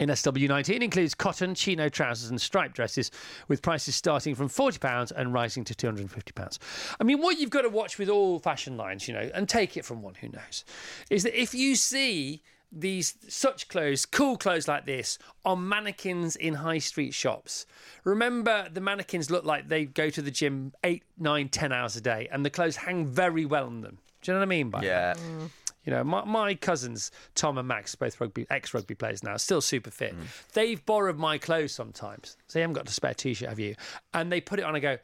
In 0.00 0.08
SW19 0.08 0.82
includes 0.82 1.14
cotton, 1.14 1.54
chino 1.54 1.88
trousers, 1.88 2.30
and 2.30 2.40
striped 2.40 2.74
dresses, 2.74 3.10
with 3.48 3.62
prices 3.62 3.94
starting 3.94 4.34
from 4.34 4.48
£40 4.48 5.12
and 5.14 5.32
rising 5.32 5.64
to 5.64 5.74
£250. 5.74 6.58
I 7.00 7.04
mean, 7.04 7.20
what 7.20 7.38
you've 7.38 7.50
got 7.50 7.62
to 7.62 7.68
watch 7.68 7.98
with 7.98 8.08
all 8.08 8.40
fashion 8.40 8.76
lines, 8.76 9.06
you 9.06 9.14
know, 9.14 9.30
and 9.34 9.48
take 9.48 9.76
it 9.76 9.84
from 9.84 10.02
one 10.02 10.14
who 10.14 10.28
knows, 10.28 10.64
is 11.10 11.22
that 11.22 11.40
if 11.40 11.54
you 11.54 11.76
see 11.76 12.42
these 12.74 13.14
such 13.28 13.68
clothes, 13.68 14.04
cool 14.04 14.36
clothes 14.36 14.66
like 14.66 14.86
this, 14.86 15.18
on 15.44 15.68
mannequins 15.68 16.36
in 16.36 16.54
high 16.54 16.78
street 16.78 17.14
shops, 17.14 17.66
remember 18.02 18.68
the 18.70 18.80
mannequins 18.80 19.30
look 19.30 19.44
like 19.44 19.68
they 19.68 19.84
go 19.84 20.10
to 20.10 20.20
the 20.20 20.30
gym 20.30 20.72
eight, 20.82 21.04
nine, 21.18 21.48
ten 21.48 21.72
hours 21.72 21.96
a 21.96 22.00
day, 22.00 22.28
and 22.32 22.44
the 22.44 22.50
clothes 22.50 22.76
hang 22.76 23.06
very 23.06 23.44
well 23.46 23.66
on 23.66 23.80
them. 23.80 23.98
Do 24.22 24.32
you 24.32 24.34
know 24.34 24.40
what 24.40 24.46
I 24.46 24.48
mean 24.48 24.70
by 24.70 24.80
that? 24.80 25.18
Yeah. 25.18 25.48
You 25.84 25.92
know, 25.92 26.02
my, 26.02 26.24
my 26.24 26.54
cousins, 26.54 27.10
Tom 27.34 27.58
and 27.58 27.68
Max, 27.68 27.94
both 27.94 28.18
rugby 28.20 28.46
ex 28.48 28.72
rugby 28.72 28.94
players 28.94 29.22
now, 29.22 29.36
still 29.36 29.60
super 29.60 29.90
fit. 29.90 30.16
Mm. 30.18 30.52
They've 30.54 30.84
borrowed 30.84 31.18
my 31.18 31.36
clothes 31.36 31.72
sometimes. 31.72 32.38
So 32.46 32.58
you 32.58 32.62
haven't 32.62 32.74
got 32.74 32.88
a 32.88 32.92
spare 32.92 33.14
t 33.14 33.34
shirt, 33.34 33.50
have 33.50 33.58
you? 33.58 33.74
And 34.14 34.32
they 34.32 34.40
put 34.40 34.58
it 34.58 34.64
on 34.64 34.74
and 34.74 34.82
go, 34.82 34.96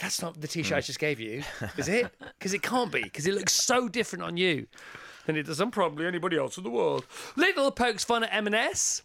that's 0.00 0.20
not 0.20 0.40
the 0.40 0.48
t 0.48 0.62
shirt 0.64 0.78
I 0.78 0.80
mm. 0.80 0.86
just 0.86 0.98
gave 0.98 1.20
you, 1.20 1.42
is 1.76 1.88
it? 1.88 2.12
Because 2.38 2.52
it 2.52 2.62
can't 2.62 2.92
be, 2.92 3.02
because 3.02 3.26
it 3.26 3.34
looks 3.34 3.52
so 3.52 3.88
different 3.88 4.22
on 4.22 4.36
you. 4.36 4.66
Than 5.26 5.36
it 5.36 5.46
does 5.46 5.60
on 5.60 5.72
probably 5.72 6.06
anybody 6.06 6.38
else 6.38 6.56
in 6.56 6.64
the 6.64 6.70
world. 6.70 7.04
Lidl 7.36 7.74
pokes 7.74 8.04
fun 8.04 8.24
at 8.24 8.32
M&S. 8.32 9.02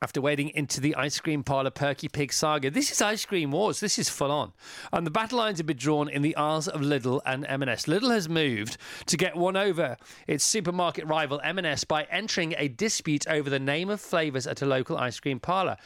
After 0.00 0.20
wading 0.20 0.50
into 0.50 0.80
the 0.80 0.94
ice 0.94 1.18
cream 1.18 1.42
parlour 1.42 1.70
Perky 1.70 2.08
Pig 2.08 2.32
saga, 2.32 2.70
this 2.70 2.92
is 2.92 3.02
ice 3.02 3.24
cream 3.24 3.50
wars. 3.50 3.80
This 3.80 3.98
is 3.98 4.08
full 4.08 4.30
on, 4.30 4.52
and 4.92 5.04
the 5.06 5.10
battle 5.10 5.38
lines 5.38 5.58
have 5.58 5.66
been 5.66 5.76
drawn 5.76 6.08
in 6.08 6.22
the 6.22 6.36
aisles 6.36 6.68
of 6.68 6.80
Lidl 6.80 7.20
and 7.26 7.44
M&S. 7.48 7.86
Lidl 7.86 8.12
has 8.12 8.28
moved 8.28 8.76
to 9.06 9.16
get 9.16 9.36
one 9.36 9.56
over 9.56 9.96
its 10.28 10.44
supermarket 10.44 11.06
rival 11.06 11.40
M&S 11.42 11.82
by 11.82 12.04
entering 12.04 12.54
a 12.58 12.68
dispute 12.68 13.26
over 13.26 13.50
the 13.50 13.58
name 13.58 13.90
of 13.90 14.00
flavours 14.00 14.46
at 14.46 14.62
a 14.62 14.66
local 14.66 14.96
ice 14.96 15.18
cream 15.18 15.40
parlour. 15.40 15.76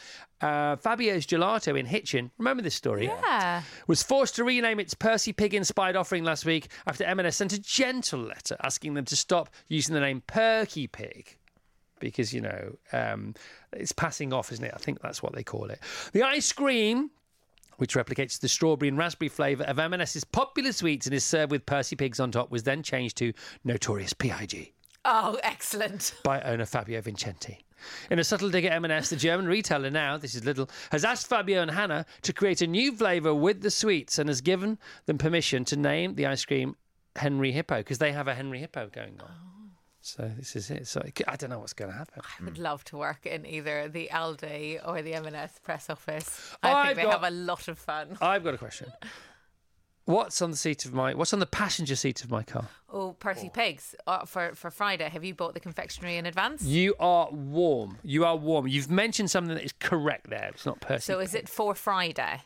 Uh, 0.43 0.77
Fabio's 0.77 1.25
Gelato 1.25 1.79
in 1.79 1.87
Hitchin, 1.87 2.33
remember 2.37 2.63
this 2.63 2.75
story? 2.75 3.07
Yeah. 3.07 3.63
was 3.87 4.03
forced 4.03 4.37
to 4.37 4.45
rename 4.45 4.81
its 4.81 4.93
Percy 4.93 5.33
Pig 5.33 5.55
inspired 5.55 5.97
offering 5.97 6.25
last 6.25 6.45
week 6.45 6.69
after 6.87 7.05
M&S 7.05 7.37
sent 7.37 7.53
a 7.53 7.61
gentle 7.61 8.21
letter 8.21 8.57
asking 8.63 8.95
them 8.95 9.05
to 9.07 9.17
stop 9.17 9.49
using 9.69 9.95
the 9.95 10.01
name 10.01 10.23
Perky 10.27 10.87
Pig 10.87 11.39
because 12.03 12.35
you 12.35 12.43
know 12.43 12.77
um, 12.93 13.35
it's 13.73 13.93
passing 13.93 14.33
off, 14.33 14.53
isn't 14.53 14.65
it? 14.65 14.73
I 14.75 14.79
think 14.79 15.01
that's 15.01 15.23
what 15.23 15.35
they 15.35 15.43
call 15.43 15.67
it. 15.71 15.81
The 16.13 16.23
ice 16.23 16.53
cream. 16.53 17.11
Which 17.79 17.95
replicates 17.95 18.39
the 18.39 18.49
strawberry 18.49 18.89
and 18.89 18.99
raspberry 18.99 19.31
flavour 19.31 19.65
of 19.65 19.77
M&S's 19.77 20.23
popular 20.23 20.71
sweets 20.71 21.07
and 21.07 21.15
is 21.15 21.25
served 21.25 21.51
with 21.51 21.67
Percy 21.67 21.97
pigs 21.97 22.21
on 22.21 22.31
top, 22.31 22.49
was 22.49 22.63
then 22.63 22.83
changed 22.83 23.17
to 23.17 23.33
Notorious 23.65 24.13
P.I.G. 24.13 24.73
Oh, 25.05 25.39
excellent. 25.43 26.15
by 26.23 26.41
owner 26.43 26.67
Fabio 26.67 27.01
Vincenti. 27.01 27.65
In 28.11 28.21
a 28.21 28.25
subtle 28.25 28.51
dig 28.51 28.67
at 28.67 28.73
M&S, 28.73 29.11
the 29.11 29.17
German 29.17 29.47
retailer 29.47 29.91
now, 29.91 30.17
this 30.17 30.37
is 30.37 30.43
Lidl, 30.43 30.71
has 30.93 31.05
asked 31.05 31.27
Fabio 31.27 31.63
and 31.63 31.73
Hannah 31.73 32.07
to 32.21 32.33
create 32.33 32.63
a 32.63 32.67
new 32.69 32.95
flavour 32.95 33.35
with 33.35 33.63
the 33.63 33.71
sweets 33.71 34.19
and 34.19 34.29
has 34.29 34.41
given 34.41 34.79
them 35.07 35.19
permission 35.19 35.65
to 35.65 35.77
name 35.77 36.15
the 36.15 36.27
ice 36.27 36.45
cream 36.45 36.77
Henry 37.17 37.53
Hippo 37.53 37.79
because 37.79 37.99
they 37.99 38.13
have 38.13 38.29
a 38.29 38.35
Henry 38.35 38.61
Hippo 38.61 38.91
going 38.93 39.21
on. 39.21 39.31
So 40.05 40.31
this 40.37 40.57
is 40.57 40.71
it. 40.71 40.87
So 40.89 41.01
it 41.01 41.17
c- 41.19 41.25
I 41.29 41.37
don't 41.37 41.49
know 41.51 41.61
what's 41.61 41.73
going 41.75 41.91
to 41.93 41.97
happen. 41.97 42.21
I 42.41 42.45
would 42.45 42.59
love 42.59 42.83
to 42.87 42.97
work 42.97 43.25
in 43.25 43.47
either 43.47 43.89
the 43.89 44.09
Aldi 44.13 44.81
or 44.87 45.01
the 45.01 45.15
M&S 45.15 45.61
press 45.63 45.89
office. 45.89 46.55
I 46.63 46.73
I've 46.73 46.87
think 46.87 46.97
they 46.97 47.03
got- 47.05 47.21
have 47.23 47.33
a 47.33 47.35
lot 47.35 47.69
of 47.69 47.79
fun. 47.79 48.19
I've 48.21 48.43
got 48.43 48.55
a 48.55 48.59
question. 48.59 48.93
What's 50.05 50.43
on 50.43 50.51
the 50.51 50.57
seat 50.57 50.85
of 50.85 50.93
my? 50.93 51.15
What's 51.15 51.33
on 51.33 51.39
the 51.39 51.47
passenger 51.47 51.95
seat 51.95 52.25
of 52.25 52.31
my 52.31 52.43
car? 52.43 52.67
Oh, 52.93 53.13
Percy 53.13 53.49
Pigs 53.55 53.95
uh, 54.09 54.25
for 54.25 54.53
for 54.57 54.69
Friday. 54.73 55.09
Have 55.09 55.23
you 55.23 55.33
bought 55.33 55.55
the 55.55 55.61
confectionery 55.61 56.17
in 56.17 56.27
advance? 56.27 56.65
You 56.65 56.97
are 56.99 57.29
warm. 57.31 57.99
You 58.03 58.25
are 58.25 58.35
warm. 58.35 58.67
You've 58.67 58.91
mentioned 58.91 59.31
something 59.31 59.55
that 59.55 59.63
is 59.65 59.73
correct 59.79 60.29
there. 60.29 60.51
It's 60.53 60.67
not 60.67 60.81
Percy. 60.81 61.05
so 61.05 61.21
is 61.21 61.35
it 61.37 61.49
for 61.49 61.77
Friday? 61.77 62.41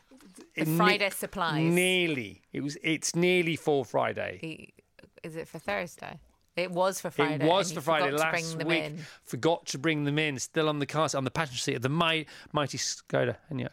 The 0.55 0.65
Ne- 0.65 0.77
Friday 0.77 1.09
supplies. 1.09 1.63
Nearly. 1.73 2.43
It 2.53 2.61
was. 2.61 2.77
It's 2.83 3.15
nearly 3.15 3.55
for 3.55 3.83
Friday. 3.83 4.37
The- 4.39 4.73
Is 5.27 5.35
it 5.35 5.47
for 5.47 5.57
Thursday? 5.57 6.19
It 6.57 6.71
was 6.71 6.99
for 6.99 7.09
Friday. 7.11 7.45
It 7.45 7.47
was 7.47 7.71
for 7.71 7.81
Friday 7.81 8.11
forgot 8.11 8.17
to 8.17 8.23
last 8.31 8.31
bring 8.31 8.57
them 8.57 8.67
week. 8.67 8.83
in. 8.83 9.05
Forgot 9.25 9.65
to 9.67 9.77
bring 9.77 10.03
them 10.05 10.17
in. 10.19 10.39
Still 10.39 10.67
on 10.67 10.79
the 10.79 10.85
car, 10.87 11.07
on 11.15 11.23
the 11.23 11.31
passenger 11.31 11.59
seat 11.59 11.75
of 11.75 11.83
the 11.83 11.89
mi- 11.89 12.25
mighty 12.51 12.77
Skoda. 12.79 13.35
And 13.49 13.59
yeah, 13.61 13.67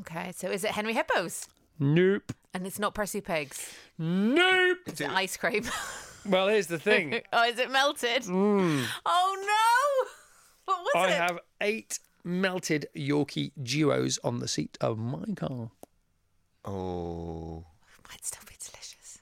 Okay, 0.00 0.32
so 0.34 0.48
is 0.48 0.62
it 0.64 0.70
Henry 0.70 0.94
Hippos? 0.94 1.46
nope, 1.80 2.32
And 2.54 2.66
it's 2.66 2.78
not 2.78 2.94
Percy 2.94 3.20
Pigs. 3.20 3.72
nope. 3.98 4.78
Is 4.86 5.00
it 5.00 5.10
ice 5.10 5.36
cream? 5.36 5.64
Well, 6.26 6.48
here's 6.48 6.66
the 6.66 6.78
thing. 6.80 7.20
oh, 7.32 7.44
is 7.44 7.58
it 7.58 7.70
melted? 7.70 8.24
Mm. 8.24 8.84
Oh 9.06 9.36
no! 9.46 10.08
What 10.66 10.82
was 10.82 10.92
I 10.94 11.06
it? 11.08 11.12
I 11.12 11.14
have 11.14 11.38
eight 11.62 12.00
melted 12.22 12.86
Yorkie 12.94 13.52
duos 13.62 14.18
on 14.22 14.40
the 14.40 14.48
seat 14.48 14.76
of 14.82 14.98
my 14.98 15.24
car. 15.36 15.70
Oh. 16.66 17.64
Might 18.10 18.24
still 18.26 18.42
be 18.46 18.56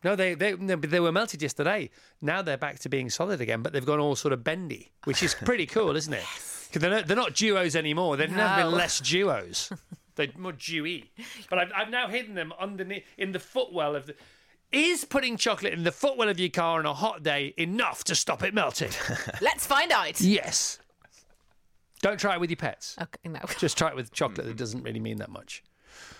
No, 0.04 0.14
they 0.16 0.34
they 0.34 0.52
they 0.52 1.00
were 1.00 1.12
melted 1.12 1.42
yesterday. 1.42 1.90
Now 2.20 2.42
they're 2.42 2.56
back 2.56 2.78
to 2.80 2.88
being 2.88 3.10
solid 3.10 3.40
again, 3.40 3.62
but 3.62 3.72
they've 3.72 3.84
gone 3.84 4.00
all 4.00 4.16
sort 4.16 4.32
of 4.32 4.44
bendy, 4.44 4.92
which 5.04 5.22
is 5.22 5.34
pretty 5.34 5.66
cool, 5.76 5.96
isn't 5.96 6.12
it? 6.12 6.24
Because 6.68 6.82
they're 6.82 6.90
not, 6.90 7.06
they're 7.06 7.16
not 7.16 7.34
duos 7.34 7.74
anymore. 7.76 8.16
They've 8.16 8.30
never 8.30 8.62
been 8.62 8.72
less 8.72 9.00
duos. 9.00 9.72
They're 10.16 10.28
more 10.38 10.52
dewy. 10.52 11.10
But 11.50 11.58
I've, 11.58 11.72
I've 11.76 11.90
now 11.90 12.08
hidden 12.08 12.34
them 12.34 12.52
underneath 12.58 13.04
in 13.18 13.32
the 13.32 13.38
footwell 13.38 13.94
of 13.94 14.06
the. 14.06 14.14
Is 14.72 15.04
putting 15.04 15.36
chocolate 15.36 15.74
in 15.74 15.84
the 15.84 15.92
footwell 15.92 16.28
of 16.30 16.40
your 16.40 16.48
car 16.48 16.78
on 16.78 16.86
a 16.86 16.94
hot 16.94 17.22
day 17.22 17.52
enough 17.58 18.02
to 18.04 18.14
stop 18.14 18.42
it 18.42 18.54
melting? 18.54 18.90
Let's 19.42 19.66
find 19.66 19.92
out. 19.92 20.18
yes. 20.20 20.78
Don't 22.02 22.18
try 22.18 22.34
it 22.34 22.40
with 22.40 22.50
your 22.50 22.56
pets. 22.56 22.96
Okay, 23.00 23.28
no. 23.28 23.40
Just 23.58 23.76
try 23.78 23.88
it 23.88 23.96
with 23.96 24.12
chocolate. 24.12 24.46
That 24.46 24.56
doesn't 24.56 24.82
really 24.82 25.00
mean 25.00 25.18
that 25.18 25.30
much. 25.30 25.62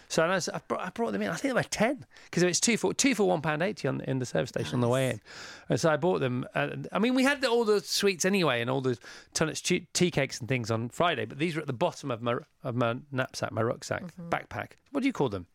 So 0.09 0.23
I, 0.23 0.37
I, 0.37 0.61
brought, 0.69 0.81
I 0.81 0.91
brought 0.91 1.13
them 1.13 1.23
in. 1.23 1.29
I 1.29 1.35
think 1.35 1.55
they 1.55 1.59
were 1.59 1.63
ten 1.63 2.07
because 2.25 2.43
it's 2.43 2.61
two 2.61 2.77
for 2.77 2.95
two 2.95 3.15
for 3.15 3.27
one 3.29 3.43
pound 3.43 3.63
eighty 3.63 3.89
on 3.89 4.01
in 4.03 4.19
the 4.19 4.27
service 4.27 4.51
station 4.51 4.75
on 4.75 4.81
the 4.81 4.89
way 4.89 5.11
in. 5.11 5.21
And 5.69 5.81
so 5.81 5.91
I 5.91 5.97
bought 5.97 6.21
them. 6.21 6.47
Uh, 6.55 6.69
I 6.93 6.99
mean, 6.99 7.15
we 7.15 7.25
had 7.25 7.41
the, 7.41 7.49
all 7.49 7.65
the 7.65 7.81
sweets 7.81 8.25
anyway 8.25 8.61
and 8.61 8.71
all 8.71 8.81
the 8.81 8.99
Tunnock's, 9.35 9.61
tea 9.61 9.87
tea 9.93 10.11
cakes 10.11 10.39
and 10.39 10.49
things 10.49 10.71
on 10.71 10.89
Friday, 10.89 11.25
but 11.25 11.39
these 11.39 11.57
were 11.57 11.61
at 11.61 11.67
the 11.67 11.73
bottom 11.73 12.11
of 12.11 12.23
my 12.23 12.37
of 12.63 12.77
my 12.77 12.97
knapsack, 13.11 13.53
my 13.53 13.63
rucksack, 13.63 14.05
backpack. 14.31 14.73
What 14.93 15.01
do 15.01 15.07
you 15.07 15.13
call 15.13 15.29
them? 15.29 15.47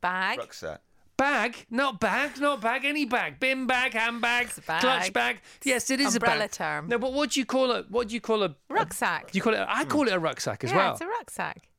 Bag. 0.00 0.38
Rucksack. 0.38 0.80
Bag, 1.16 1.64
not 1.70 1.98
bag, 1.98 2.38
not 2.38 2.60
bag, 2.60 2.84
any 2.84 3.06
bag, 3.06 3.40
bin 3.40 3.66
bag, 3.66 3.94
handbag, 3.94 4.50
bag. 4.66 4.80
clutch 4.82 5.12
bag. 5.14 5.40
Yes, 5.64 5.88
it 5.88 5.98
is 5.98 6.14
a 6.14 6.18
Umbrella 6.18 6.40
bag. 6.40 6.50
term. 6.50 6.88
No, 6.88 6.98
but 6.98 7.14
what 7.14 7.30
do 7.30 7.40
you 7.40 7.46
call 7.46 7.70
it? 7.70 7.90
What 7.90 8.08
do 8.08 8.14
you 8.14 8.20
call 8.20 8.42
a 8.42 8.54
Rucksack. 8.68 9.30
Do 9.30 9.38
you 9.38 9.42
call 9.42 9.54
it? 9.54 9.64
I 9.66 9.86
call 9.86 10.06
it 10.08 10.12
a 10.12 10.18
rucksack 10.18 10.62
as 10.62 10.70
yeah, 10.70 10.76
well. 10.76 10.92
it's 10.92 11.00
a 11.00 11.06
rucksack. 11.06 11.70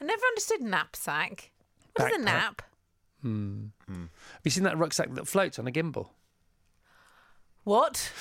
I 0.00 0.04
never 0.04 0.22
understood 0.26 0.60
knapsack. 0.62 1.50
What 1.96 2.10
is 2.12 2.16
a 2.16 2.20
Backpack. 2.20 2.24
nap? 2.24 2.62
Hmm. 3.22 3.64
Hmm. 3.86 4.02
Have 4.02 4.40
you 4.44 4.50
seen 4.50 4.64
that 4.64 4.78
rucksack 4.78 5.12
that 5.14 5.26
floats 5.26 5.58
on 5.58 5.66
a 5.66 5.72
gimbal? 5.72 6.08
What? 7.64 8.12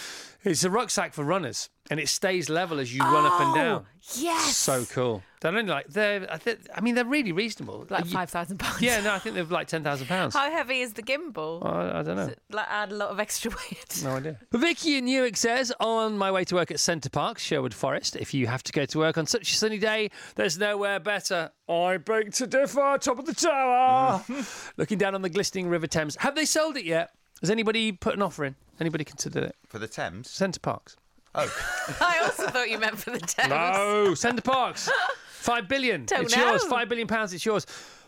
It's 0.43 0.63
a 0.63 0.69
rucksack 0.69 1.13
for 1.13 1.23
runners, 1.23 1.69
and 1.89 1.99
it 1.99 2.07
stays 2.09 2.49
level 2.49 2.79
as 2.79 2.93
you 2.93 3.01
run 3.01 3.25
up 3.25 3.41
and 3.41 3.51
oh, 3.51 3.55
down. 3.55 3.85
Oh, 3.85 3.97
Yes. 4.15 4.55
So 4.55 4.85
cool. 4.85 5.21
They're 5.41 5.51
only 5.55 5.69
like 5.69 5.87
they're. 5.87 6.25
I, 6.31 6.37
think, 6.37 6.59
I 6.73 6.79
mean, 6.81 6.95
they're 6.95 7.03
really 7.05 7.31
reasonable. 7.33 7.85
Like 7.89 8.05
You- 8.05 8.11
five 8.11 8.29
thousand 8.29 8.57
pounds. 8.57 8.81
Yeah, 8.81 9.01
no, 9.01 9.13
I 9.13 9.19
think 9.19 9.35
they're 9.35 9.43
like 9.43 9.67
ten 9.67 9.83
thousand 9.83 10.07
pounds. 10.07 10.33
How 10.33 10.49
heavy 10.49 10.79
is 10.79 10.93
the 10.93 11.03
gimbal? 11.03 11.63
I, 11.65 11.99
I 11.99 12.03
don't 12.03 12.15
know. 12.15 12.27
Does 12.27 12.27
it, 12.29 12.41
like 12.49 12.67
add 12.69 12.91
a 12.91 12.95
lot 12.95 13.09
of 13.09 13.19
extra 13.19 13.51
weight. 13.71 14.01
No 14.03 14.11
idea. 14.11 14.39
Vicky 14.53 14.97
in 14.97 15.05
Newark 15.05 15.35
says, 15.35 15.73
on 15.79 16.17
my 16.17 16.31
way 16.31 16.43
to 16.45 16.55
work 16.55 16.71
at 16.71 16.79
Centre 16.79 17.09
Park, 17.09 17.37
Sherwood 17.37 17.73
Forest, 17.73 18.15
if 18.15 18.33
you 18.33 18.47
have 18.47 18.63
to 18.63 18.71
go 18.71 18.85
to 18.85 18.97
work 18.97 19.17
on 19.17 19.25
such 19.25 19.51
a 19.51 19.55
sunny 19.55 19.77
day, 19.77 20.09
there's 20.35 20.57
nowhere 20.57 20.99
better. 20.99 21.51
I 21.69 21.97
beg 21.97 22.31
to 22.35 22.47
differ, 22.47 22.97
top 22.99 23.19
of 23.19 23.25
the 23.25 23.35
tower. 23.35 24.23
Mm. 24.27 24.71
Looking 24.77 24.97
down 24.97 25.15
on 25.15 25.21
the 25.21 25.29
glistening 25.29 25.67
River 25.67 25.87
Thames. 25.87 26.15
Have 26.17 26.35
they 26.35 26.45
sold 26.45 26.77
it 26.77 26.85
yet? 26.85 27.11
Has 27.41 27.49
anybody 27.49 27.91
put 27.91 28.15
an 28.15 28.21
offer 28.21 28.45
in? 28.45 28.55
Anybody 28.79 29.03
considered 29.03 29.43
it? 29.43 29.55
For 29.67 29.79
the 29.79 29.87
Thames? 29.87 30.29
Center 30.29 30.59
Parcs. 30.59 30.95
Oh. 31.35 31.95
I 32.01 32.19
also 32.23 32.47
thought 32.47 32.69
you 32.69 32.79
meant 32.79 32.97
for 32.97 33.11
the 33.11 33.19
Thames. 33.19 33.49
No, 33.49 34.13
Center 34.15 34.41
Parcs. 34.41 34.89
Five 35.29 35.67
billion. 35.67 36.05
Don't 36.05 36.23
it's 36.23 36.35
yours. 36.35 36.63
know. 36.63 36.69
Five 36.69 36.89
billion 36.89 37.07
pounds. 37.07 37.33
It's 37.33 37.45
yours. 37.45 37.65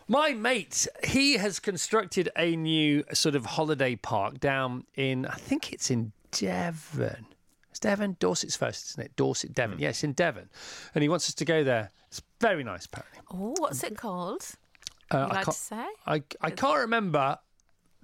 My 0.08 0.32
mate, 0.32 0.88
he 1.04 1.34
has 1.34 1.60
constructed 1.60 2.28
a 2.36 2.56
new 2.56 3.04
sort 3.12 3.36
of 3.36 3.46
holiday 3.46 3.94
park 3.94 4.40
down 4.40 4.84
in, 4.96 5.24
I 5.26 5.34
think 5.36 5.72
it's 5.72 5.90
in 5.90 6.12
Devon. 6.32 7.26
It's 7.70 7.78
Devon? 7.78 8.16
Dorset's 8.18 8.56
first, 8.56 8.90
isn't 8.90 9.04
it? 9.04 9.16
Dorset, 9.16 9.54
Devon. 9.54 9.76
Hmm. 9.76 9.82
Yes, 9.82 10.02
in 10.02 10.12
Devon. 10.12 10.48
And 10.94 11.02
he 11.02 11.08
wants 11.08 11.28
us 11.28 11.34
to 11.36 11.44
go 11.44 11.62
there. 11.62 11.90
It's 12.08 12.20
very 12.40 12.64
nice, 12.64 12.86
apparently. 12.86 13.20
Oh, 13.32 13.54
what's 13.58 13.84
it 13.84 13.96
called? 13.96 14.44
Uh, 15.12 15.18
You 15.18 15.22
I, 15.22 15.26
like 15.26 15.38
to 15.40 15.44
can't, 15.44 15.54
say? 15.56 15.86
I, 16.06 16.22
I 16.40 16.50
can't 16.50 16.78
remember, 16.80 17.38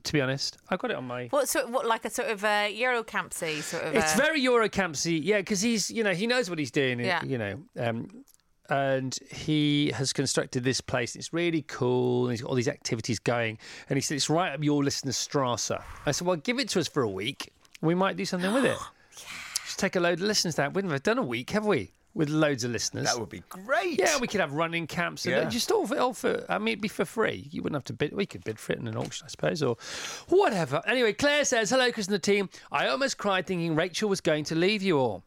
to 0.06 0.12
be 0.12 0.20
honest. 0.20 0.58
I 0.70 0.76
got 0.76 0.90
it 0.90 0.96
on 0.96 1.04
my. 1.04 1.26
What 1.28 1.48
sort? 1.48 1.68
What 1.70 1.86
like 1.86 2.04
a 2.04 2.10
sort 2.10 2.28
of 2.28 2.42
uh, 2.44 2.68
Euro 2.72 3.02
campsy 3.04 3.60
sort 3.62 3.84
of? 3.84 3.94
It's 3.94 4.14
uh, 4.14 4.16
very 4.18 4.40
Eurocampsy, 4.40 5.20
yeah, 5.22 5.38
because 5.38 5.60
he's, 5.60 5.90
you 5.90 6.02
know, 6.02 6.14
he 6.14 6.26
knows 6.26 6.48
what 6.48 6.58
he's 6.58 6.70
doing, 6.70 7.00
Yeah. 7.00 7.22
you 7.24 7.38
know, 7.38 7.60
um, 7.78 8.08
and 8.68 9.16
he 9.30 9.90
has 9.94 10.12
constructed 10.12 10.64
this 10.64 10.80
place. 10.80 11.14
It's 11.16 11.32
really 11.32 11.62
cool. 11.62 12.24
And 12.24 12.32
he's 12.32 12.40
got 12.42 12.48
all 12.48 12.54
these 12.56 12.68
activities 12.68 13.18
going, 13.18 13.58
and 13.88 13.96
he 13.96 14.00
said 14.00 14.16
it's 14.16 14.30
right 14.30 14.52
up 14.52 14.62
your 14.62 14.82
listener's 14.82 15.16
Strasse. 15.16 15.70
I 16.06 16.10
said, 16.10 16.26
well, 16.26 16.36
give 16.36 16.58
it 16.58 16.68
to 16.70 16.80
us 16.80 16.88
for 16.88 17.02
a 17.02 17.08
week. 17.08 17.52
We 17.82 17.94
might 17.94 18.16
do 18.16 18.24
something 18.24 18.52
with 18.52 18.64
it. 18.64 18.78
Just 19.66 19.78
take 19.78 19.96
a 19.96 20.00
load 20.00 20.14
of 20.14 20.22
listeners 20.22 20.54
down. 20.54 20.72
We 20.72 20.82
haven't 20.82 21.02
done 21.04 21.18
a 21.18 21.22
week, 21.22 21.50
have 21.50 21.66
we? 21.66 21.92
With 22.16 22.30
loads 22.30 22.64
of 22.64 22.70
listeners. 22.70 23.04
That 23.04 23.20
would 23.20 23.28
be 23.28 23.42
great. 23.50 23.98
Yeah, 23.98 24.16
we 24.18 24.26
could 24.26 24.40
have 24.40 24.52
running 24.54 24.86
camps 24.86 25.26
and 25.26 25.34
Yeah. 25.34 25.44
just 25.50 25.70
all 25.70 25.86
for, 25.86 25.98
all 25.98 26.14
for. 26.14 26.46
I 26.48 26.56
mean, 26.58 26.68
it'd 26.68 26.80
be 26.80 26.88
for 26.88 27.04
free. 27.04 27.46
You 27.50 27.62
wouldn't 27.62 27.76
have 27.76 27.84
to 27.84 27.92
bid. 27.92 28.14
We 28.14 28.24
could 28.24 28.42
bid 28.42 28.58
for 28.58 28.72
it 28.72 28.78
in 28.78 28.88
an 28.88 28.96
auction, 28.96 29.26
I 29.26 29.28
suppose, 29.28 29.62
or 29.62 29.76
whatever. 30.28 30.80
Anyway, 30.86 31.12
Claire 31.12 31.44
says, 31.44 31.68
"Hello, 31.68 31.92
Chris 31.92 32.06
and 32.06 32.14
the 32.14 32.18
team. 32.18 32.48
I 32.72 32.88
almost 32.88 33.18
cried 33.18 33.46
thinking 33.46 33.74
Rachel 33.76 34.08
was 34.08 34.22
going 34.22 34.44
to 34.44 34.54
leave 34.54 34.82
you 34.82 34.98
all. 34.98 35.24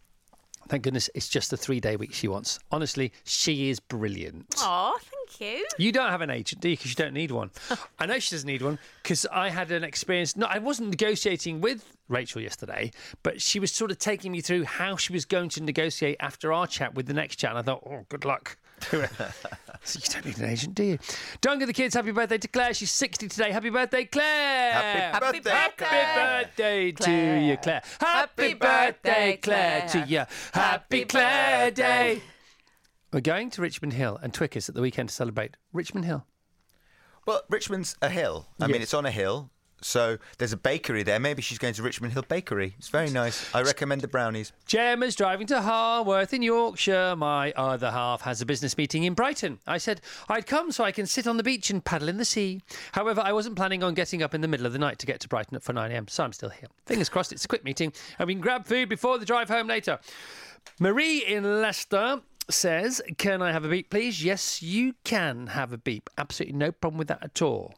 Thank 0.69 0.83
goodness 0.83 1.09
it's 1.15 1.27
just 1.27 1.49
the 1.49 1.57
three-day 1.57 1.95
week 1.95 2.13
she 2.13 2.27
wants. 2.27 2.59
Honestly, 2.71 3.11
she 3.23 3.71
is 3.71 3.79
brilliant. 3.79 4.53
Oh, 4.59 4.97
thank 5.01 5.41
you. 5.41 5.65
You 5.79 5.91
don't 5.91 6.09
have 6.11 6.21
an 6.21 6.29
agent, 6.29 6.61
do 6.61 6.69
you? 6.69 6.77
Because 6.77 6.91
you 6.91 6.95
don't 6.95 7.13
need 7.13 7.31
one. 7.31 7.49
I 7.99 8.05
know 8.05 8.19
she 8.19 8.35
doesn't 8.35 8.47
need 8.47 8.61
one 8.61 8.77
because 9.01 9.25
I 9.31 9.49
had 9.49 9.71
an 9.71 9.83
experience. 9.83 10.37
No, 10.37 10.45
I 10.45 10.59
wasn't 10.59 10.91
negotiating 10.91 11.59
with 11.59 11.97
Rachel 12.07 12.41
yesterday, 12.41 12.91
but 13.23 13.41
she 13.41 13.59
was 13.59 13.71
sort 13.71 13.89
of 13.89 13.97
taking 13.97 14.31
me 14.31 14.41
through 14.41 14.65
how 14.65 14.95
she 14.95 15.11
was 15.11 15.25
going 15.25 15.49
to 15.49 15.63
negotiate 15.63 16.17
after 16.19 16.53
our 16.53 16.67
chat 16.67 16.93
with 16.93 17.07
the 17.07 17.13
next 17.13 17.37
chat. 17.37 17.49
And 17.49 17.59
I 17.59 17.63
thought, 17.63 17.83
oh, 17.85 18.05
good 18.07 18.23
luck. 18.23 18.57
So 19.81 19.97
you 20.03 20.09
don't 20.13 20.25
need 20.25 20.37
an 20.39 20.49
agent, 20.49 20.75
do 20.75 20.83
you? 20.83 20.99
Don't 21.39 21.57
give 21.57 21.67
the 21.67 21.73
kids 21.73 21.95
happy 21.95 22.11
birthday 22.11 22.37
to 22.37 22.47
Claire. 22.49 22.73
She's 22.73 22.91
60 22.91 23.29
today. 23.29 23.51
Happy 23.51 23.69
birthday, 23.69 24.03
Claire. 24.05 24.73
Happy 24.73 24.99
Happy 24.99 25.39
birthday, 25.39 25.51
birthday. 25.51 25.85
Happy 25.85 26.45
birthday 26.45 26.91
to 26.91 27.03
Claire. 27.03 27.41
you, 27.41 27.57
Claire. 27.57 27.81
Happy 27.99 28.43
Happy 28.43 28.53
birthday, 28.53 29.31
birthday, 29.31 29.37
Claire, 29.41 29.87
to 29.87 29.99
you. 29.99 30.17
Happy 30.17 30.29
Happy 30.53 31.05
Claire 31.05 31.67
birthday. 31.67 32.15
Day. 32.15 32.21
We're 33.13 33.21
going 33.21 33.49
to 33.51 33.61
Richmond 33.61 33.93
Hill 33.93 34.19
and 34.21 34.33
Twickers 34.33 34.67
at 34.69 34.75
the 34.75 34.81
weekend 34.81 35.09
to 35.09 35.15
celebrate 35.15 35.55
Richmond 35.71 36.05
Hill. 36.05 36.25
Well, 37.25 37.41
Richmond's 37.49 37.95
a 38.01 38.09
hill. 38.09 38.47
I 38.59 38.67
mean, 38.67 38.81
it's 38.81 38.93
on 38.93 39.05
a 39.05 39.11
hill. 39.11 39.49
So 39.81 40.17
there's 40.37 40.53
a 40.53 40.57
bakery 40.57 41.03
there. 41.03 41.19
Maybe 41.19 41.41
she's 41.41 41.57
going 41.57 41.73
to 41.75 41.83
Richmond 41.83 42.13
Hill 42.13 42.25
Bakery. 42.27 42.75
It's 42.77 42.89
very 42.89 43.09
nice. 43.09 43.53
I 43.53 43.61
recommend 43.61 44.01
the 44.01 44.07
brownies. 44.07 44.51
Gemma's 44.65 45.15
driving 45.15 45.47
to 45.47 45.61
Harworth 45.61 46.33
in 46.33 46.41
Yorkshire. 46.41 47.15
My 47.15 47.51
other 47.53 47.91
half 47.91 48.21
has 48.21 48.41
a 48.41 48.45
business 48.45 48.77
meeting 48.77 49.03
in 49.03 49.13
Brighton. 49.13 49.59
I 49.65 49.77
said 49.77 50.01
I'd 50.27 50.45
come 50.45 50.71
so 50.71 50.83
I 50.83 50.91
can 50.91 51.05
sit 51.05 51.27
on 51.27 51.37
the 51.37 51.43
beach 51.43 51.69
and 51.69 51.83
paddle 51.83 52.09
in 52.09 52.17
the 52.17 52.25
sea. 52.25 52.61
However, 52.91 53.21
I 53.23 53.33
wasn't 53.33 53.55
planning 53.55 53.83
on 53.83 53.93
getting 53.93 54.21
up 54.21 54.33
in 54.33 54.41
the 54.41 54.47
middle 54.47 54.65
of 54.65 54.73
the 54.73 54.79
night 54.79 54.99
to 54.99 55.05
get 55.05 55.19
to 55.21 55.27
Brighton 55.27 55.59
for 55.59 55.73
9am, 55.73 56.09
so 56.09 56.23
I'm 56.23 56.33
still 56.33 56.49
here. 56.49 56.69
Fingers 56.85 57.09
crossed 57.09 57.31
it's 57.31 57.45
a 57.45 57.47
quick 57.47 57.63
meeting 57.63 57.93
and 58.17 58.27
we 58.27 58.33
can 58.33 58.41
grab 58.41 58.65
food 58.65 58.89
before 58.89 59.17
the 59.17 59.25
drive 59.25 59.49
home 59.49 59.67
later. 59.67 59.99
Marie 60.79 61.25
in 61.25 61.61
Leicester 61.61 62.21
says, 62.49 63.01
Can 63.17 63.41
I 63.41 63.51
have 63.51 63.65
a 63.65 63.69
beep, 63.69 63.89
please? 63.89 64.23
Yes, 64.23 64.61
you 64.61 64.95
can 65.03 65.47
have 65.47 65.73
a 65.73 65.77
beep. 65.77 66.09
Absolutely 66.17 66.57
no 66.57 66.71
problem 66.71 66.97
with 66.97 67.07
that 67.07 67.23
at 67.23 67.41
all. 67.41 67.73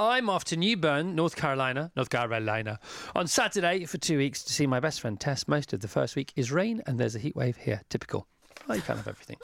I'm 0.00 0.30
off 0.30 0.44
to 0.44 0.56
New 0.56 0.78
Bern, 0.78 1.14
North 1.14 1.36
Carolina, 1.36 1.92
North 1.94 2.08
Carolina, 2.08 2.80
on 3.14 3.26
Saturday 3.26 3.84
for 3.84 3.98
two 3.98 4.16
weeks 4.16 4.42
to 4.44 4.50
see 4.50 4.66
my 4.66 4.80
best 4.80 5.02
friend 5.02 5.20
Tess. 5.20 5.46
Most 5.46 5.74
of 5.74 5.80
the 5.80 5.88
first 5.88 6.16
week 6.16 6.32
is 6.36 6.50
rain, 6.50 6.80
and 6.86 6.98
there's 6.98 7.14
a 7.14 7.18
heat 7.18 7.36
wave 7.36 7.58
here. 7.58 7.82
Typical. 7.90 8.26
Oh, 8.66 8.72
you 8.72 8.80
can't 8.80 8.96
have 8.96 9.08
everything. 9.08 9.36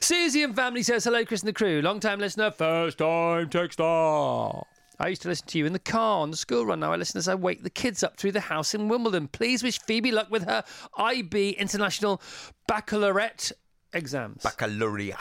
Susie 0.00 0.42
and 0.42 0.54
family 0.54 0.82
says 0.82 1.04
hello, 1.04 1.24
Chris 1.24 1.40
and 1.40 1.48
the 1.48 1.54
crew. 1.54 1.80
Long 1.80 2.00
time 2.00 2.18
listener, 2.18 2.50
first 2.50 2.98
time 2.98 3.48
texter. 3.48 4.62
I 5.00 5.08
used 5.08 5.22
to 5.22 5.28
listen 5.28 5.46
to 5.46 5.58
you 5.58 5.64
in 5.64 5.72
the 5.72 5.78
car 5.78 6.20
on 6.20 6.30
the 6.30 6.36
school 6.36 6.66
run. 6.66 6.80
Now 6.80 6.92
I 6.92 6.96
listen 6.96 7.16
as 7.16 7.26
I 7.26 7.34
wake 7.34 7.62
the 7.62 7.70
kids 7.70 8.04
up 8.04 8.18
through 8.18 8.32
the 8.32 8.40
house 8.40 8.74
in 8.74 8.88
Wimbledon. 8.88 9.28
Please 9.28 9.62
wish 9.62 9.80
Phoebe 9.80 10.12
luck 10.12 10.30
with 10.30 10.44
her 10.44 10.64
IB 10.98 11.52
International 11.52 12.20
Baccalaureate 12.68 13.52
exams. 13.94 14.42
Baccalaureate. 14.42 15.16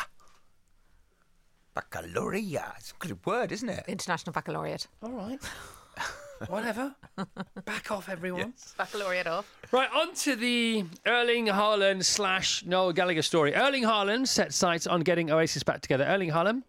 Baccalaureate. 1.74 2.62
It's 2.78 2.92
a 2.92 2.96
good 3.00 3.26
word, 3.26 3.52
isn't 3.52 3.70
it? 3.70 3.86
International 3.88 4.32
Baccalaureate. 4.34 4.88
All 5.02 5.12
right. 5.12 5.40
Whatever. 6.48 6.94
Back 7.66 7.92
off, 7.92 8.10
everyone. 8.10 8.54
Baccalaureate 8.78 9.28
off. 9.28 9.50
Right, 9.72 9.90
on 9.96 10.14
to 10.16 10.36
the 10.36 10.84
Erling 11.06 11.48
Haaland 11.48 12.04
slash 12.04 12.66
Noel 12.66 12.92
Gallagher 12.92 13.22
story. 13.22 13.56
Erling 13.56 13.84
Haaland 13.84 14.28
set 14.28 14.54
sights 14.54 14.86
on 14.86 15.02
getting 15.02 15.32
Oasis 15.32 15.64
back 15.64 15.82
together. 15.82 16.04
Erling 16.04 16.32
Haaland, 16.32 16.64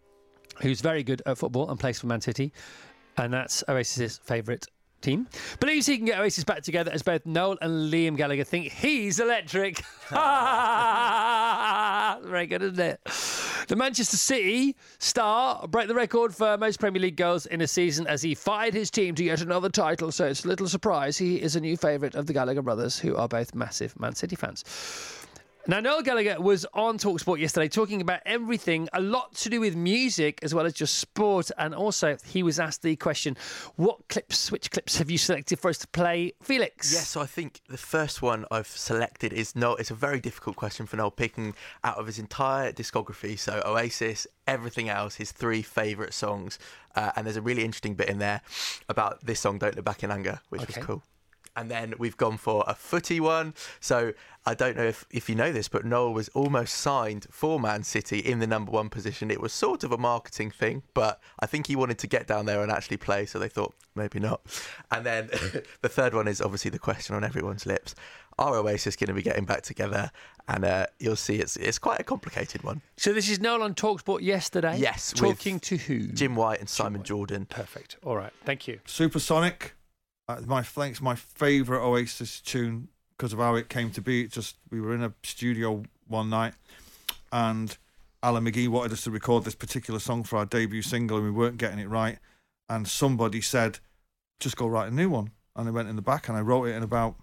who's 0.61 0.81
very 0.81 1.03
good 1.03 1.21
at 1.25 1.37
football 1.37 1.69
and 1.69 1.79
plays 1.79 1.99
for 1.99 2.07
Man 2.07 2.21
City, 2.21 2.53
and 3.17 3.33
that's 3.33 3.63
Oasis's 3.67 4.19
favourite 4.23 4.65
team, 5.01 5.27
believes 5.59 5.85
he 5.85 5.97
can 5.97 6.05
get 6.05 6.19
Oasis 6.19 6.43
back 6.45 6.63
together 6.63 6.91
as 6.91 7.03
both 7.03 7.25
Noel 7.25 7.57
and 7.61 7.91
Liam 7.91 8.15
Gallagher 8.15 8.45
think 8.45 8.71
he's 8.71 9.19
electric. 9.19 9.83
very 12.29 12.47
good, 12.47 12.63
isn't 12.63 12.79
it? 12.79 13.01
The 13.67 13.75
Manchester 13.75 14.17
City 14.17 14.75
star 14.99 15.67
broke 15.67 15.87
the 15.87 15.95
record 15.95 16.35
for 16.35 16.55
most 16.55 16.79
Premier 16.79 17.01
League 17.01 17.15
goals 17.15 17.47
in 17.47 17.61
a 17.61 17.67
season 17.67 18.05
as 18.05 18.21
he 18.21 18.35
fired 18.35 18.75
his 18.75 18.91
team 18.91 19.15
to 19.15 19.23
yet 19.23 19.41
another 19.41 19.69
title. 19.69 20.11
So 20.11 20.27
it's 20.27 20.45
little 20.45 20.67
surprise 20.67 21.17
he 21.17 21.41
is 21.41 21.55
a 21.55 21.59
new 21.59 21.75
favourite 21.75 22.13
of 22.13 22.27
the 22.27 22.33
Gallagher 22.33 22.61
brothers, 22.61 22.99
who 22.99 23.15
are 23.15 23.27
both 23.27 23.55
massive 23.55 23.99
Man 23.99 24.13
City 24.13 24.35
fans. 24.35 24.63
Now, 25.67 25.79
Noel 25.79 26.03
Gallagher 26.03 26.39
was 26.39 26.63
on 26.75 26.99
Talksport 26.99 27.39
yesterday 27.39 27.67
talking 27.67 27.99
about 27.99 28.19
everything, 28.23 28.87
a 28.93 29.01
lot 29.01 29.33
to 29.37 29.49
do 29.49 29.59
with 29.59 29.75
music 29.75 30.37
as 30.43 30.53
well 30.53 30.63
as 30.63 30.73
just 30.73 30.99
sport. 30.99 31.49
And 31.57 31.73
also, 31.73 32.17
he 32.23 32.43
was 32.43 32.59
asked 32.59 32.83
the 32.83 32.95
question, 32.97 33.35
What 33.75 34.07
clips, 34.07 34.51
which 34.51 34.69
clips 34.69 34.97
have 34.99 35.09
you 35.09 35.17
selected 35.17 35.57
for 35.57 35.69
us 35.69 35.79
to 35.79 35.87
play, 35.87 36.33
Felix? 36.43 36.93
Yes, 36.93 37.07
so 37.07 37.19
I 37.19 37.25
think 37.25 37.61
the 37.67 37.79
first 37.79 38.21
one 38.21 38.45
I've 38.51 38.67
selected 38.67 39.33
is 39.33 39.55
Noel. 39.55 39.75
It's 39.77 39.89
a 39.89 39.95
very 39.95 40.19
difficult 40.19 40.55
question 40.55 40.85
for 40.85 40.97
Noel, 40.97 41.09
picking 41.09 41.55
out 41.83 41.97
of 41.97 42.05
his 42.05 42.19
entire 42.19 42.71
discography. 42.71 43.37
So 43.39 43.63
Oasis, 43.65 44.27
everything 44.45 44.89
else, 44.89 45.15
his 45.15 45.31
three 45.31 45.63
favourite 45.63 46.13
songs, 46.13 46.59
uh, 46.95 47.11
and 47.15 47.25
there's 47.25 47.37
a 47.37 47.41
really 47.41 47.63
interesting 47.63 47.95
bit 47.95 48.07
in 48.07 48.19
there 48.19 48.41
about 48.87 49.25
this 49.25 49.39
song 49.39 49.57
"Don't 49.57 49.75
Look 49.75 49.85
Back 49.85 50.03
in 50.03 50.11
Anger," 50.11 50.41
which 50.49 50.61
Okay. 50.61 50.73
was 50.79 50.85
cool. 50.85 51.03
And 51.55 51.71
then 51.71 51.93
we've 51.97 52.17
gone 52.17 52.37
for 52.37 52.63
a 52.67 52.75
footy 52.75 53.19
one. 53.19 53.53
So 53.79 54.13
I 54.45 54.53
don't 54.53 54.77
know 54.77 54.83
if, 54.83 55.05
if 55.09 55.27
you 55.27 55.35
know 55.35 55.51
this, 55.51 55.67
but 55.67 55.85
Noel 55.85 56.13
was 56.13 56.29
almost 56.29 56.75
signed 56.75 57.25
for 57.31 57.59
Man 57.59 57.83
City 57.83 58.19
in 58.19 58.39
the 58.39 58.45
number 58.45 58.71
one 58.71 58.89
position. 58.89 59.31
It 59.31 59.41
was 59.41 59.51
sort 59.51 59.83
of 59.83 59.91
a 59.91 59.97
marketing 59.97 60.51
thing, 60.51 60.83
but 60.93 61.19
I 61.39 61.47
think 61.47 61.65
he 61.65 61.75
wanted 61.75 61.97
to 61.99 62.07
get 62.07 62.27
down 62.27 62.45
there 62.45 62.61
and 62.61 62.71
actually 62.71 62.97
play. 62.97 63.25
So 63.25 63.39
they 63.39 63.49
thought 63.49 63.73
maybe 63.95 64.19
not. 64.19 64.41
And 64.91 65.05
then 65.05 65.27
the 65.81 65.89
third 65.89 66.13
one 66.13 66.27
is 66.27 66.41
obviously 66.41 66.69
the 66.69 66.79
question 66.79 67.15
on 67.15 67.23
everyone's 67.23 67.65
lips: 67.65 67.95
Are 68.37 68.55
Oasis 68.55 68.95
going 68.95 69.07
to 69.07 69.13
be 69.13 69.23
getting 69.23 69.45
back 69.45 69.63
together? 69.63 70.11
And 70.47 70.63
uh, 70.63 70.85
you'll 70.99 71.15
see 71.15 71.37
it's 71.37 71.55
it's 71.57 71.79
quite 71.79 71.99
a 71.99 72.03
complicated 72.03 72.63
one. 72.63 72.81
So 72.97 73.13
this 73.13 73.29
is 73.29 73.39
Noel 73.39 73.63
on 73.63 73.73
Talksport 73.73 74.21
yesterday? 74.21 74.77
Yes, 74.77 75.13
with 75.13 75.21
Talking 75.21 75.59
to 75.61 75.77
who? 75.77 76.07
Jim 76.09 76.35
White 76.35 76.59
and 76.59 76.69
Simon 76.69 77.01
Jordan. 77.01 77.45
Perfect. 77.45 77.97
All 78.03 78.15
right. 78.15 78.33
Thank 78.43 78.67
you. 78.67 78.79
Supersonic. 78.85 79.73
Uh, 80.27 80.41
my 80.45 80.63
thanks 80.63 81.01
my 81.01 81.13
favourite 81.13 81.85
Oasis 81.85 82.41
tune 82.41 82.87
because 83.15 83.31
of 83.31 83.39
how 83.39 83.55
it 83.55 83.69
came 83.69 83.91
to 83.91 84.01
be. 84.01 84.23
It 84.23 84.31
just 84.31 84.57
we 84.71 84.81
were 84.81 84.93
in 84.95 85.03
a 85.03 85.13
studio 85.23 85.83
one 86.07 86.29
night, 86.29 86.53
and 87.31 87.77
Alan 88.23 88.43
McGee 88.43 88.67
wanted 88.67 88.91
us 88.91 89.03
to 89.03 89.11
record 89.11 89.43
this 89.43 89.53
particular 89.55 89.99
song 89.99 90.23
for 90.23 90.37
our 90.37 90.45
debut 90.45 90.81
single, 90.81 91.17
and 91.17 91.25
we 91.25 91.31
weren't 91.31 91.57
getting 91.57 91.79
it 91.79 91.89
right. 91.89 92.17
And 92.67 92.87
somebody 92.87 93.39
said, 93.39 93.79
"Just 94.39 94.57
go 94.57 94.67
write 94.67 94.91
a 94.91 94.95
new 94.95 95.09
one." 95.09 95.31
And 95.55 95.67
I 95.67 95.71
went 95.71 95.89
in 95.89 95.95
the 95.95 96.01
back 96.01 96.27
and 96.27 96.37
I 96.37 96.41
wrote 96.41 96.65
it 96.65 96.75
in 96.75 96.81
about 96.81 97.15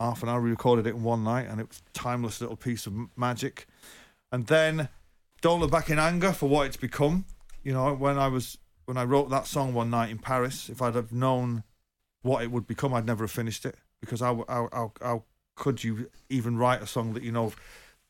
half 0.00 0.22
an 0.22 0.28
hour. 0.28 0.40
We 0.40 0.50
recorded 0.50 0.86
it 0.86 0.96
in 0.96 1.04
one 1.04 1.22
night, 1.22 1.46
and 1.48 1.60
it 1.60 1.68
was 1.68 1.78
a 1.78 1.98
timeless 1.98 2.40
little 2.40 2.56
piece 2.56 2.86
of 2.86 2.94
magic. 3.16 3.68
And 4.32 4.48
then, 4.48 4.88
"Don't 5.42 5.60
Look 5.60 5.70
Back 5.70 5.90
in 5.90 6.00
Anger" 6.00 6.32
for 6.32 6.48
what 6.48 6.66
it's 6.66 6.76
become. 6.76 7.24
You 7.62 7.72
know, 7.72 7.94
when 7.94 8.18
I 8.18 8.26
was 8.26 8.58
when 8.84 8.96
I 8.96 9.04
wrote 9.04 9.30
that 9.30 9.46
song 9.46 9.74
one 9.74 9.90
night 9.90 10.10
in 10.10 10.18
Paris, 10.18 10.68
if 10.68 10.82
I'd 10.82 10.96
have 10.96 11.12
known 11.12 11.62
what 12.22 12.42
it 12.42 12.50
would 12.50 12.66
become, 12.66 12.94
I'd 12.94 13.06
never 13.06 13.24
have 13.24 13.30
finished 13.30 13.64
it 13.66 13.76
because 14.00 14.20
how 14.20 14.44
how 14.48 14.68
how, 14.72 14.92
how 15.00 15.24
could 15.56 15.84
you 15.84 16.10
even 16.28 16.56
write 16.56 16.82
a 16.82 16.86
song 16.86 17.14
that 17.14 17.22
you 17.22 17.32
know 17.32 17.52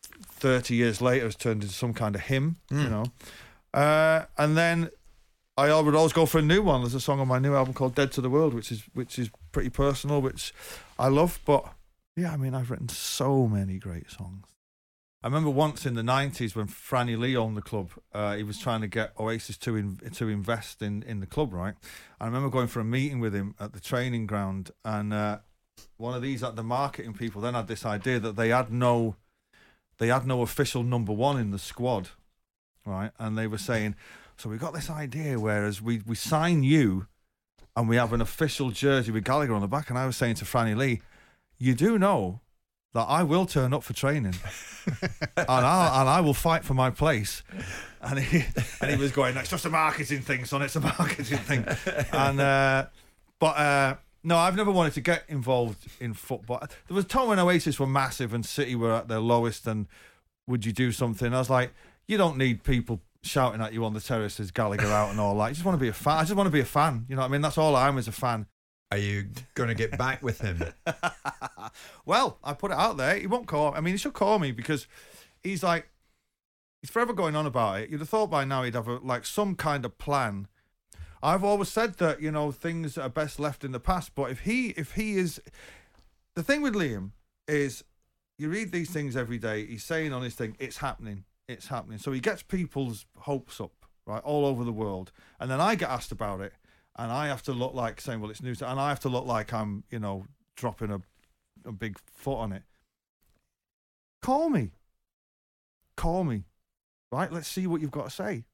thirty 0.03 0.75
years 0.75 1.01
later 1.01 1.25
has 1.25 1.37
turned 1.37 1.63
into 1.63 1.75
some 1.75 1.95
kind 1.95 2.15
of 2.15 2.23
hymn, 2.23 2.57
you 2.71 2.89
know? 2.89 3.05
Uh, 3.73 4.25
and 4.37 4.57
then 4.57 4.91
I 5.57 5.79
would 5.81 5.95
always 5.95 6.13
go 6.13 6.27
for 6.27 6.39
a 6.39 6.43
new 6.43 6.63
one. 6.63 6.81
There's 6.83 6.95
a 6.95 7.01
song 7.01 7.21
on 7.21 7.29
my 7.29 7.39
new 7.39 7.55
album 7.55 7.75
called 7.75 7.95
"Dead 7.95 8.13
to 8.13 8.21
the 8.21 8.31
World," 8.31 8.55
which 8.55 8.71
is 8.73 8.83
which 8.95 9.19
is 9.19 9.31
pretty 9.53 9.71
personal, 9.71 10.21
which 10.21 10.55
I 10.99 11.09
love. 11.09 11.41
But 11.45 11.65
yeah, 12.17 12.33
I 12.33 12.37
mean, 12.37 12.55
I've 12.55 12.71
written 12.71 12.89
so 12.89 13.47
many 13.47 13.79
great 13.79 14.11
songs. 14.11 14.47
I 15.23 15.29
remember 15.29 15.51
once 15.51 15.87
in 15.87 15.95
the 15.95 16.03
'90s 16.03 16.57
when 16.57 16.67
Franny 16.67 17.17
Lee 17.17 17.37
owned 17.37 17.57
the 17.57 17.63
club, 17.63 17.93
uh, 18.13 18.35
he 18.35 18.43
was 18.43 18.59
trying 18.59 18.81
to 18.81 18.89
get 18.89 19.13
Oasis 19.21 19.57
to 19.59 19.77
in, 19.77 19.99
to 20.15 20.29
invest 20.29 20.83
in, 20.83 21.05
in 21.05 21.21
the 21.21 21.27
club, 21.27 21.53
right? 21.53 21.75
I 22.21 22.27
remember 22.27 22.51
going 22.51 22.67
for 22.67 22.81
a 22.81 22.85
meeting 22.85 23.21
with 23.21 23.33
him 23.33 23.55
at 23.61 23.73
the 23.73 23.81
training 23.81 24.27
ground, 24.27 24.73
and 24.85 25.15
uh, 25.15 25.39
one 25.97 26.15
of 26.15 26.23
these 26.23 26.43
at 26.43 26.57
the 26.57 26.65
marketing 26.65 27.15
people 27.15 27.41
then 27.41 27.55
had 27.55 27.69
this 27.69 27.87
idea 27.87 28.19
that 28.19 28.35
they 28.35 28.49
had 28.49 28.73
no 28.73 29.17
they 29.99 30.09
had 30.09 30.27
no 30.27 30.43
official 30.43 30.83
number 30.83 31.13
one 31.13 31.39
in 31.39 31.53
the 31.53 31.59
squad, 31.59 32.09
right? 32.85 33.13
And 33.19 33.39
they 33.39 33.47
were 33.47 33.59
saying, 33.59 33.95
so 34.37 34.49
we 34.49 34.59
got 34.59 34.75
this 34.75 34.91
idea, 34.91 35.39
whereas 35.39 35.81
we 35.81 36.03
we 36.05 36.17
sign 36.17 36.65
you, 36.65 37.07
and 37.77 37.89
we 37.89 37.95
have 37.95 38.13
an 38.13 38.21
official 38.21 38.71
jersey 38.71 39.13
with 39.13 39.25
Gallagher 39.25 39.55
on 39.55 39.61
the 39.61 39.69
back. 39.69 39.89
And 39.89 39.99
I 39.99 40.07
was 40.07 40.17
saying 40.17 40.35
to 40.37 40.45
Franny 40.45 40.77
Lee, 40.77 41.01
you 41.59 41.77
do 41.77 41.99
know 41.99 42.41
that 42.95 43.05
I 43.05 43.23
will 43.23 43.47
turn 43.47 43.73
up 43.73 43.83
for 43.83 43.93
training, 43.93 44.35
and 45.37 45.47
I 45.49 46.01
and 46.01 46.09
I 46.09 46.21
will 46.21 46.35
fight 46.35 46.65
for 46.65 46.75
my 46.75 46.91
place. 46.91 47.43
And 48.01 48.19
he 48.19 48.45
and 48.81 48.91
he 48.91 48.97
was 48.97 49.13
going, 49.13 49.37
it's 49.37 49.51
just 49.51 49.65
a 49.65 49.71
marketing 49.71 50.23
thing, 50.23 50.45
son. 50.45 50.63
It's 50.63 50.77
a 50.77 50.81
marketing 50.81 51.39
thing. 51.39 51.65
And 52.13 52.41
uh, 52.41 52.87
but 53.39 53.57
uh, 53.57 53.95
no, 54.25 54.37
I've 54.37 54.57
never 54.57 54.71
wanted 54.71 54.93
to 54.95 55.01
get 55.01 55.25
involved 55.29 55.87
in 56.01 56.15
football. 56.15 56.59
There 56.61 56.95
was 56.95 57.05
a 57.05 57.09
time 57.09 57.29
when 57.29 57.39
Oasis 57.39 57.81
were 57.81 57.87
massive 57.87 58.33
and 58.33 58.47
City 58.47 58.75
were 58.75 58.93
at 58.93 59.09
their 59.09 59.19
lowest. 59.19 59.67
And 59.67 59.87
would 60.47 60.65
you 60.65 60.73
do 60.73 60.93
something? 60.93 61.35
I 61.35 61.39
was 61.39 61.51
like, 61.51 61.73
you 62.07 62.17
don't 62.17 62.37
need 62.37 62.63
people 62.63 63.01
shouting 63.25 63.61
at 63.61 63.73
you 63.73 63.85
on 63.85 63.95
the 63.95 64.01
terrace 64.01 64.39
as 64.41 64.51
Gallagher 64.51 64.87
out 64.87 65.11
and 65.11 65.21
all 65.21 65.37
that. 65.39 65.49
You 65.49 65.55
just 65.55 65.65
want 65.65 65.79
to 65.79 65.81
be 65.81 65.89
a 65.89 65.93
fan. 65.93 66.19
I 66.19 66.23
just 66.23 66.35
want 66.35 66.47
to 66.47 66.53
be 66.53 66.61
a 66.61 66.65
fan. 66.65 67.07
You 67.09 67.17
know 67.17 67.23
what 67.23 67.29
I 67.29 67.33
mean? 67.33 67.41
That's 67.41 67.59
all 67.59 67.75
I 67.75 67.89
am 67.89 67.99
as 67.99 68.09
a 68.09 68.13
fan. 68.13 68.47
Are 68.93 68.99
you 68.99 69.29
going 69.55 69.71
to 69.71 69.75
get 69.75 69.97
back 69.97 70.23
with 70.23 70.43
him? 70.43 70.63
Well, 72.05 72.39
I 72.45 72.53
put 72.53 72.71
it 72.73 72.77
out 72.77 72.97
there. 72.99 73.17
He 73.17 73.27
won't 73.27 73.47
call. 73.47 73.73
I 73.75 73.81
mean, 73.81 73.95
he 73.95 73.99
should 73.99 74.13
call 74.13 74.39
me 74.39 74.53
because 74.53 74.87
he's 75.43 75.63
like, 75.63 75.89
he's 76.83 76.91
forever 76.91 77.15
going 77.15 77.35
on 77.35 77.47
about 77.47 77.81
it. 77.81 77.89
You'd 77.89 78.01
have 78.01 78.09
thought 78.09 78.31
by 78.31 78.45
now 78.45 78.63
he'd 78.65 78.75
have 78.75 78.89
a, 78.89 78.97
like 78.97 79.25
some 79.25 79.55
kind 79.55 79.87
of 79.87 79.97
plan. 79.97 80.49
I've 81.23 81.45
always 81.45 81.69
said 81.69 81.95
that 81.95 82.21
you 82.21 82.31
know 82.31 82.53
things 82.53 82.99
are 82.99 83.09
best 83.09 83.41
left 83.41 83.65
in 83.65 83.73
the 83.73 83.81
past. 83.81 84.15
But 84.15 84.31
if 84.33 84.41
he, 84.41 84.71
if 84.71 84.93
he 84.93 85.17
is, 85.17 85.41
the 86.35 86.43
thing 86.43 86.61
with 86.61 86.75
Liam 86.75 87.13
is, 87.49 87.85
you 88.37 88.51
read 88.51 88.73
these 88.73 88.91
things 88.91 89.17
every 89.17 89.39
day. 89.39 89.65
He's 89.65 89.85
saying 89.85 90.13
on 90.13 90.23
his 90.23 90.35
thing, 90.35 90.57
it's 90.59 90.79
happening. 90.79 91.25
it's 91.49 91.69
happening. 91.69 91.99
So 91.99 92.13
he 92.13 92.21
gets 92.21 92.43
people's 92.43 93.07
hopes 93.21 93.61
up, 93.61 93.87
right, 94.07 94.23
all 94.25 94.45
over 94.45 94.65
the 94.65 94.73
world. 94.73 95.13
And 95.41 95.51
then 95.51 95.61
I 95.61 95.77
get 95.77 95.89
asked 95.89 96.13
about 96.13 96.41
it, 96.41 96.53
and 96.97 97.11
I 97.13 97.29
have 97.29 97.43
to 97.45 97.53
look 97.53 97.75
like 97.75 98.01
saying, 98.01 98.21
well, 98.21 98.31
it's 98.31 98.43
news. 98.43 98.63
And 98.63 98.79
I 98.79 98.89
have 98.91 99.01
to 99.01 99.09
look 99.09 99.27
like 99.27 99.53
I'm, 99.53 99.85
you 99.91 99.99
know, 99.99 100.27
dropping 100.57 100.91
a, 100.91 101.01
a 101.67 101.73
big 101.73 101.99
foot 102.13 102.37
on 102.37 102.53
it. 102.53 102.63
Call 104.21 104.51
me. 104.51 104.71
Call 105.97 106.25
me. 106.25 106.45
Right? 107.11 107.33
Let's 107.33 107.49
see 107.49 107.67
what 107.67 107.81
you've 107.81 107.91
got 107.91 108.05
to 108.05 108.11
say. 108.11 108.45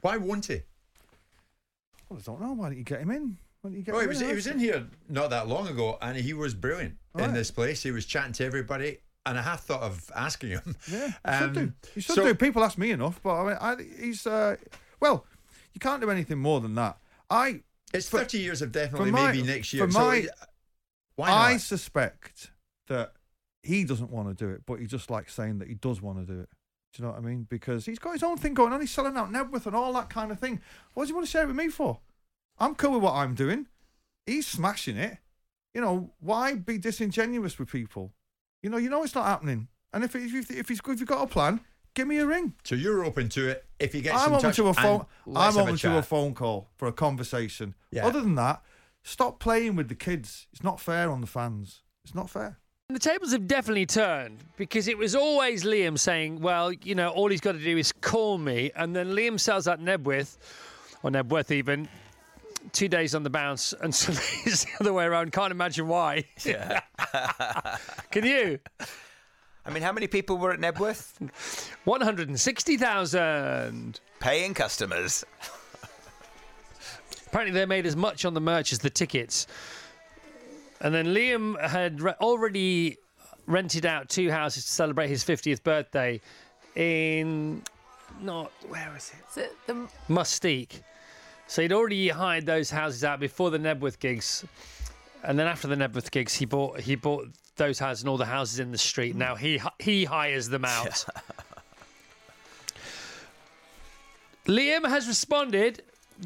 Why 0.00 0.16
won't 0.16 0.46
he? 0.46 0.62
Well, 2.08 2.18
I 2.18 2.22
don't 2.22 2.40
know. 2.40 2.52
Why 2.52 2.68
don't 2.68 2.78
you 2.78 2.84
get 2.84 3.00
him 3.00 3.10
in? 3.10 3.36
Why 3.60 3.70
don't 3.70 3.76
you 3.76 3.82
get 3.82 3.94
Oh, 3.94 4.00
he 4.00 4.06
was 4.06 4.20
in? 4.22 4.28
he 4.28 4.34
was 4.34 4.46
in 4.46 4.58
here 4.58 4.86
not 5.08 5.30
that 5.30 5.48
long 5.48 5.68
ago, 5.68 5.98
and 6.00 6.16
he 6.16 6.32
was 6.32 6.54
brilliant 6.54 6.96
in 7.16 7.20
Right. 7.20 7.34
this 7.34 7.50
place. 7.50 7.82
He 7.82 7.90
was 7.90 8.06
chatting 8.06 8.32
to 8.34 8.44
everybody, 8.44 8.98
and 9.26 9.38
I 9.38 9.42
have 9.42 9.60
thought 9.60 9.82
of 9.82 10.10
asking 10.14 10.50
him. 10.50 10.76
Yeah, 10.90 11.06
you 11.06 11.12
should 11.38 11.52
do. 11.54 11.60
Um, 11.60 11.74
You 11.94 12.02
should 12.02 12.14
so- 12.14 12.24
do. 12.24 12.34
People 12.34 12.64
ask 12.64 12.78
me 12.78 12.90
enough, 12.92 13.20
but 13.22 13.34
I 13.34 13.46
mean, 13.48 13.58
I, 13.60 14.02
he's 14.04 14.26
uh, 14.26 14.56
well, 15.00 15.26
you 15.74 15.80
can't 15.80 16.00
do 16.00 16.10
anything 16.10 16.38
more 16.38 16.60
than 16.60 16.74
that. 16.76 16.98
I 17.30 17.62
It's 17.92 18.08
for- 18.08 18.18
thirty 18.18 18.38
years 18.38 18.62
of 18.62 18.72
definitely 18.72 19.10
my- 19.10 19.32
maybe 19.32 19.46
next 19.46 19.72
year. 19.72 19.86
for 19.86 19.92
so 19.92 19.98
my- 20.00 20.28
why 21.16 21.28
not? 21.28 21.36
I 21.36 21.56
suspect 21.56 22.50
that 22.86 23.14
he 23.62 23.84
doesn't 23.84 24.10
want 24.10 24.28
to 24.28 24.34
do 24.34 24.50
it, 24.50 24.62
but 24.66 24.80
he 24.80 24.86
just 24.86 25.10
likes 25.10 25.34
saying 25.34 25.58
that 25.58 25.68
he 25.68 25.74
does 25.74 26.00
want 26.00 26.18
to 26.18 26.24
do 26.32 26.40
it. 26.40 26.48
Do 26.92 27.02
you 27.02 27.04
know 27.06 27.12
what 27.12 27.18
I 27.18 27.22
mean? 27.22 27.42
Because 27.44 27.84
he's 27.86 27.98
got 27.98 28.12
his 28.12 28.22
own 28.22 28.38
thing 28.38 28.54
going 28.54 28.72
on. 28.72 28.80
He's 28.80 28.90
selling 28.90 29.16
out 29.16 29.30
Knebworth 29.30 29.66
and 29.66 29.76
all 29.76 29.92
that 29.94 30.08
kind 30.08 30.30
of 30.32 30.38
thing. 30.38 30.60
What 30.94 31.02
does 31.04 31.10
he 31.10 31.14
want 31.14 31.26
to 31.26 31.30
share 31.30 31.42
it 31.42 31.48
with 31.48 31.56
me 31.56 31.68
for? 31.68 32.00
I'm 32.58 32.74
cool 32.74 32.92
with 32.92 33.02
what 33.02 33.14
I'm 33.14 33.34
doing. 33.34 33.66
He's 34.26 34.46
smashing 34.46 34.96
it. 34.96 35.18
You 35.74 35.80
know, 35.82 36.14
why 36.20 36.54
be 36.54 36.78
disingenuous 36.78 37.58
with 37.58 37.70
people? 37.70 38.14
You 38.62 38.70
know, 38.70 38.78
you 38.78 38.88
know 38.88 39.02
it's 39.04 39.14
not 39.14 39.26
happening. 39.26 39.68
And 39.92 40.02
if 40.02 40.14
if 40.16 40.34
if, 40.34 40.50
if, 40.50 40.68
he's, 40.68 40.80
if 40.86 41.00
you've 41.00 41.06
got 41.08 41.22
a 41.22 41.26
plan, 41.26 41.60
give 41.98 42.06
me 42.06 42.18
a 42.18 42.26
ring. 42.26 42.54
so 42.62 42.76
you're 42.76 43.04
open 43.04 43.28
to 43.28 43.48
it 43.48 43.64
if 43.80 43.92
he 43.92 44.00
gets 44.00 44.22
I'm 44.22 44.28
in 44.28 44.34
open 44.34 44.42
touch 44.44 44.56
to 44.56 44.68
a 44.68 44.74
phone. 44.74 45.04
I'm 45.34 45.34
have 45.34 45.56
open 45.56 45.76
to 45.78 45.98
a 45.98 46.02
phone 46.02 46.32
call 46.32 46.68
for 46.76 46.86
a 46.86 46.92
conversation. 46.92 47.74
Yeah. 47.90 48.06
Other 48.06 48.20
than 48.20 48.36
that, 48.36 48.62
stop 49.02 49.40
playing 49.40 49.74
with 49.74 49.88
the 49.88 49.96
kids. 49.96 50.46
It's 50.52 50.62
not 50.62 50.78
fair 50.78 51.10
on 51.10 51.20
the 51.20 51.26
fans. 51.26 51.82
It's 52.04 52.14
not 52.14 52.30
fair. 52.30 52.58
The 52.88 53.00
tables 53.00 53.32
have 53.32 53.48
definitely 53.48 53.84
turned 53.84 54.38
because 54.56 54.86
it 54.86 54.96
was 54.96 55.16
always 55.16 55.64
Liam 55.64 55.98
saying, 55.98 56.40
well, 56.40 56.72
you 56.72 56.94
know, 56.94 57.08
all 57.10 57.28
he's 57.28 57.40
got 57.40 57.52
to 57.52 57.58
do 57.62 57.76
is 57.76 57.90
call 57.90 58.38
me. 58.38 58.70
And 58.76 58.94
then 58.94 59.08
Liam 59.08 59.38
sells 59.40 59.66
out 59.66 59.80
Knebworth, 59.80 60.38
or 61.02 61.10
Knebworth 61.10 61.50
even, 61.50 61.88
two 62.72 62.88
days 62.88 63.14
on 63.14 63.24
the 63.24 63.30
bounce. 63.30 63.74
And 63.82 63.92
suddenly 63.92 64.24
it's 64.46 64.64
the 64.64 64.70
other 64.80 64.92
way 64.92 65.04
around. 65.04 65.32
Can't 65.32 65.50
imagine 65.50 65.88
why. 65.88 66.24
Yeah. 66.44 66.80
Can 68.12 68.24
you? 68.24 68.60
I 69.68 69.70
mean, 69.70 69.82
how 69.82 69.92
many 69.92 70.06
people 70.06 70.38
were 70.38 70.50
at 70.50 70.60
Knebworth? 70.60 71.12
160,000. 71.84 74.00
Paying 74.18 74.54
customers. 74.54 75.26
Apparently, 77.26 77.52
they 77.52 77.66
made 77.66 77.84
as 77.84 77.94
much 77.94 78.24
on 78.24 78.32
the 78.32 78.40
merch 78.40 78.72
as 78.72 78.78
the 78.78 78.88
tickets. 78.88 79.46
And 80.80 80.94
then 80.94 81.08
Liam 81.08 81.62
had 81.62 82.00
re- 82.00 82.14
already 82.18 82.96
rented 83.46 83.84
out 83.84 84.08
two 84.08 84.30
houses 84.30 84.64
to 84.64 84.70
celebrate 84.70 85.08
his 85.08 85.22
50th 85.22 85.62
birthday 85.62 86.22
in 86.74 87.62
not 88.22 88.50
where 88.68 88.90
is 88.96 89.12
it? 89.12 89.18
So 89.30 89.46
the, 89.66 89.86
Mustique. 90.08 90.80
So 91.46 91.60
he'd 91.60 91.72
already 91.72 92.08
hired 92.08 92.46
those 92.46 92.70
houses 92.70 93.04
out 93.04 93.20
before 93.20 93.50
the 93.50 93.58
Knebworth 93.58 93.98
gigs, 93.98 94.46
and 95.22 95.38
then 95.38 95.46
after 95.46 95.68
the 95.68 95.76
Knebworth 95.76 96.10
gigs, 96.10 96.34
he 96.34 96.46
bought 96.46 96.80
he 96.80 96.94
bought 96.94 97.28
those 97.58 97.78
houses 97.78 98.02
and 98.02 98.08
all 98.08 98.16
the 98.16 98.24
houses 98.24 98.58
in 98.58 98.72
the 98.72 98.78
street. 98.78 99.14
Now 99.14 99.34
he 99.34 99.60
he 99.78 100.04
hires 100.04 100.48
them 100.48 100.64
out. 100.64 101.04
Liam 104.46 104.88
has 104.88 105.06
responded 105.06 105.82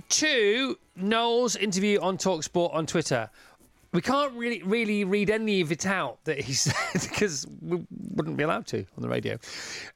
to 0.09 0.79
Noel's 0.95 1.57
interview 1.57 2.01
on 2.01 2.17
Talksport 2.17 2.73
on 2.73 2.87
Twitter. 2.87 3.31
We 3.93 4.01
can't 4.01 4.33
really 4.35 4.63
really 4.63 5.05
read 5.05 5.31
any 5.31 5.61
of 5.61 5.71
it 5.71 5.87
out 5.87 6.25
that 6.25 6.41
he 6.41 6.53
said 6.67 7.03
because 7.03 7.47
we 7.61 7.85
wouldn't 8.15 8.37
be 8.37 8.45
allowed 8.45 8.67
to 8.69 8.79
on 8.97 9.03
the 9.03 9.09
radio. 9.09 9.39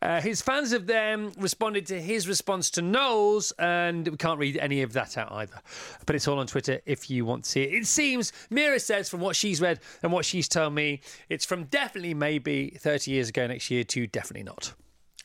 Uh, 0.03 0.21
his 0.21 0.43
fans 0.43 0.73
have 0.73 0.87
then 0.87 1.33
responded 1.39 1.87
to 1.87 2.01
his 2.01 2.29
response 2.29 2.71
to 2.71 2.83
Noel's, 2.83 3.53
and 3.59 4.07
we 4.09 4.17
can't 4.17 4.39
read 4.39 4.57
any 4.59 4.83
of 4.83 4.93
that 4.95 5.17
out 5.17 5.33
either. 5.33 5.61
But 6.05 6.17
it's 6.17 6.29
all 6.29 6.39
on 6.39 6.47
Twitter 6.47 6.81
if 6.87 7.11
you 7.11 7.25
want 7.25 7.45
to 7.45 7.51
see 7.51 7.63
it. 7.63 7.75
It 7.75 7.87
seems 7.87 8.33
Mira 8.51 8.81
says 8.81 9.09
from 9.09 9.21
what 9.21 9.37
she's 9.37 9.61
read 9.61 9.81
and 10.03 10.13
what 10.13 10.25
she's 10.25 10.49
told 10.49 10.75
me, 10.75 11.01
it's 11.29 11.45
from 11.45 11.65
definitely 11.65 12.15
maybe 12.15 12.77
30 12.79 13.11
years 13.11 13.29
ago 13.29 13.47
next 13.47 13.71
year 13.71 13.85
to 13.85 14.07
definitely 14.07 14.45
not. 14.45 14.75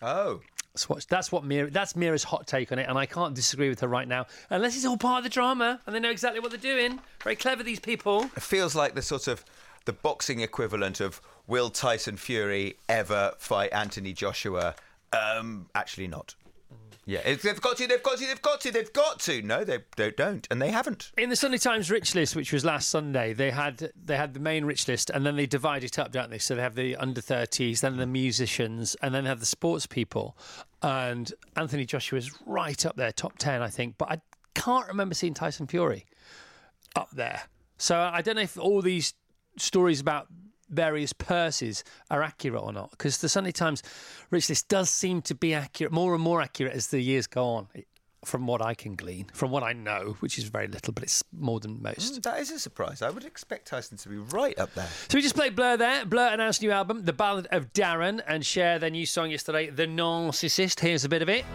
Oh. 0.02 0.42
That's 0.74 0.88
what 0.88 1.06
that's 1.10 1.32
what 1.32 1.44
Mira 1.44 1.70
that's 1.70 1.96
Mira's 1.96 2.24
hot 2.24 2.48
take 2.48 2.72
on 2.72 2.80
it, 2.80 2.88
and 2.88 2.98
I 2.98 3.06
can't 3.06 3.36
disagree 3.36 3.68
with 3.68 3.82
her 3.82 3.88
right 3.88 4.08
now, 4.08 4.26
unless 4.50 4.76
it's 4.76 4.86
all 4.86 4.98
part 4.98 5.20
of 5.20 5.24
the 5.26 5.30
drama 5.30 5.82
and 5.86 5.94
they 5.94 6.00
know 6.00 6.10
exactly 6.10 6.40
what 6.40 6.52
they're 6.52 6.60
doing. 6.60 7.00
Very 7.24 7.36
clever, 7.36 7.62
these 7.62 7.80
people. 7.80 8.24
It 8.36 8.42
feels 8.42 8.74
like 8.74 8.96
the 8.96 9.02
sort 9.02 9.28
of 9.28 9.44
the 9.86 9.94
boxing 9.94 10.40
equivalent 10.40 11.02
of 11.02 11.20
will 11.48 11.70
Tyson 11.70 12.16
Fury 12.16 12.78
ever 12.88 13.34
fight 13.38 13.74
Anthony 13.74 14.14
Joshua? 14.14 14.76
Um, 15.12 15.68
actually, 15.76 16.08
not. 16.08 16.36
Yeah, 17.06 17.22
if 17.26 17.42
they've 17.42 17.60
got 17.60 17.78
to, 17.78 17.88
they've 17.88 18.04
got 18.04 18.18
to, 18.20 18.28
they've 18.28 18.42
got 18.42 18.62
to, 18.62 18.72
they've 18.72 18.94
got 18.94 19.20
to. 19.22 19.42
No, 19.42 19.64
they, 19.64 19.80
they 19.98 20.12
don't, 20.12 20.48
and 20.52 20.62
they 20.62 20.70
haven't. 20.70 21.12
In 21.18 21.30
the 21.30 21.36
Sunday 21.36 21.58
Times 21.58 21.90
Rich 21.90 22.14
List, 22.14 22.36
which 22.36 22.54
was 22.54 22.64
last 22.64 22.90
Sunday, 22.90 23.34
they 23.34 23.50
had 23.50 23.92
they 23.96 24.16
had 24.16 24.36
the 24.36 24.40
main 24.40 24.66
Rich 24.66 24.88
List, 24.88 25.10
and 25.10 25.26
then 25.26 25.36
they 25.36 25.48
divide 25.48 25.84
it 25.84 25.98
up, 25.98 26.12
don't 26.12 26.30
they? 26.30 26.38
So 26.38 26.56
they 26.56 26.62
have 26.62 26.76
the 26.76 26.96
under 26.98 27.20
thirties, 27.20 27.82
then 27.82 27.98
the 27.98 28.06
musicians, 28.06 28.96
and 29.02 29.16
then 29.16 29.24
they 29.24 29.30
have 29.30 29.40
the 29.40 29.46
sports 29.48 29.88
people. 29.88 30.38
And 30.84 31.32
Anthony 31.56 31.86
Joshua's 31.86 32.32
right 32.46 32.86
up 32.86 32.96
there, 32.96 33.12
top 33.12 33.40
ten, 33.40 33.64
I 33.64 33.70
think. 33.70 33.96
But 33.98 34.12
I 34.12 34.22
can't 34.54 34.88
remember 34.88 35.16
seeing 35.16 35.34
Tyson 35.34 35.66
Fury 35.66 36.06
up 36.96 37.10
there. 37.12 37.44
So 37.78 37.98
I 37.98 38.22
don't 38.22 38.36
know 38.36 38.44
if 38.44 38.60
all 38.60 38.82
these 38.84 39.16
stories 39.58 40.00
about 40.00 40.28
various 40.72 41.14
purses 41.14 41.84
are 42.10 42.24
accurate 42.24 42.64
or 42.64 42.74
not, 42.74 42.92
because 42.92 43.20
the 43.20 43.30
Sunday 43.30 43.52
Times 43.52 43.84
Rich 44.32 44.50
List 44.50 44.68
does 44.70 44.90
seem 44.90 45.22
to 45.24 45.36
be 45.36 45.54
accurate, 45.54 45.92
more 45.92 46.14
and 46.16 46.24
more 46.24 46.42
accurate 46.42 46.74
as 46.74 46.88
the 46.88 47.00
years 47.02 47.28
go 47.28 47.46
on. 47.46 47.68
From 48.24 48.46
what 48.46 48.64
I 48.64 48.76
can 48.76 48.96
glean, 48.96 49.26
from 49.34 49.50
what 49.50 49.64
I 49.64 49.74
know, 49.74 50.16
which 50.20 50.38
is 50.38 50.44
very 50.44 50.68
little, 50.68 50.94
but 50.94 51.02
it's 51.02 51.24
more 51.36 51.60
than 51.60 51.82
most. 51.82 52.14
Mm, 52.20 52.22
That 52.22 52.40
is 52.40 52.52
a 52.52 52.60
surprise. 52.60 53.02
I 53.02 53.10
would 53.10 53.26
expect 53.26 53.66
Tyson 53.68 53.98
to 53.98 54.10
be 54.10 54.18
right 54.18 54.56
up 54.60 54.72
there. 54.76 54.88
So 55.10 55.18
we 55.18 55.24
just 55.24 55.34
played 55.34 55.56
Blur 55.56 55.76
there. 55.76 56.06
Blur 56.06 56.28
announced 56.28 56.62
a 56.62 56.66
new 56.66 56.72
album, 56.72 57.06
The 57.06 57.14
Ballad 57.14 57.48
of 57.52 57.74
Darren, 57.74 58.22
and 58.28 58.46
share 58.46 58.78
their 58.78 58.92
new 58.92 59.08
song 59.08 59.32
yesterday, 59.32 59.72
The 59.72 59.88
Narcissist. 59.88 60.82
Here's 60.82 61.04
a 61.04 61.10
bit 61.10 61.24
of 61.24 61.30
it. 61.30 61.46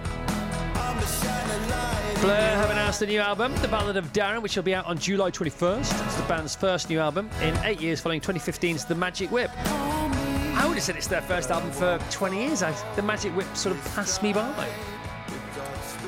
Blur 2.20 2.34
have 2.34 2.70
announced 2.70 3.02
a 3.02 3.06
new 3.06 3.20
album, 3.20 3.54
The 3.60 3.68
Ballad 3.68 3.96
of 3.96 4.10
Darren, 4.12 4.40
which 4.40 4.56
will 4.56 4.62
be 4.62 4.74
out 4.74 4.86
on 4.86 4.98
July 4.98 5.30
21st. 5.30 6.06
It's 6.06 6.14
the 6.14 6.22
band's 6.22 6.56
first 6.56 6.88
new 6.88 6.98
album 6.98 7.28
in 7.42 7.54
eight 7.58 7.80
years 7.80 8.00
following 8.00 8.22
2015's 8.22 8.86
The 8.86 8.94
Magic 8.94 9.30
Whip. 9.30 9.50
I 9.56 10.64
would 10.66 10.76
have 10.76 10.82
said 10.82 10.96
it's 10.96 11.06
their 11.06 11.20
first 11.20 11.50
album 11.50 11.70
for 11.72 11.98
20 12.10 12.36
years. 12.38 12.62
I, 12.62 12.72
the 12.96 13.02
Magic 13.02 13.36
Whip 13.36 13.54
sort 13.54 13.76
of 13.76 13.84
passed 13.94 14.22
me 14.22 14.32
by. 14.32 14.68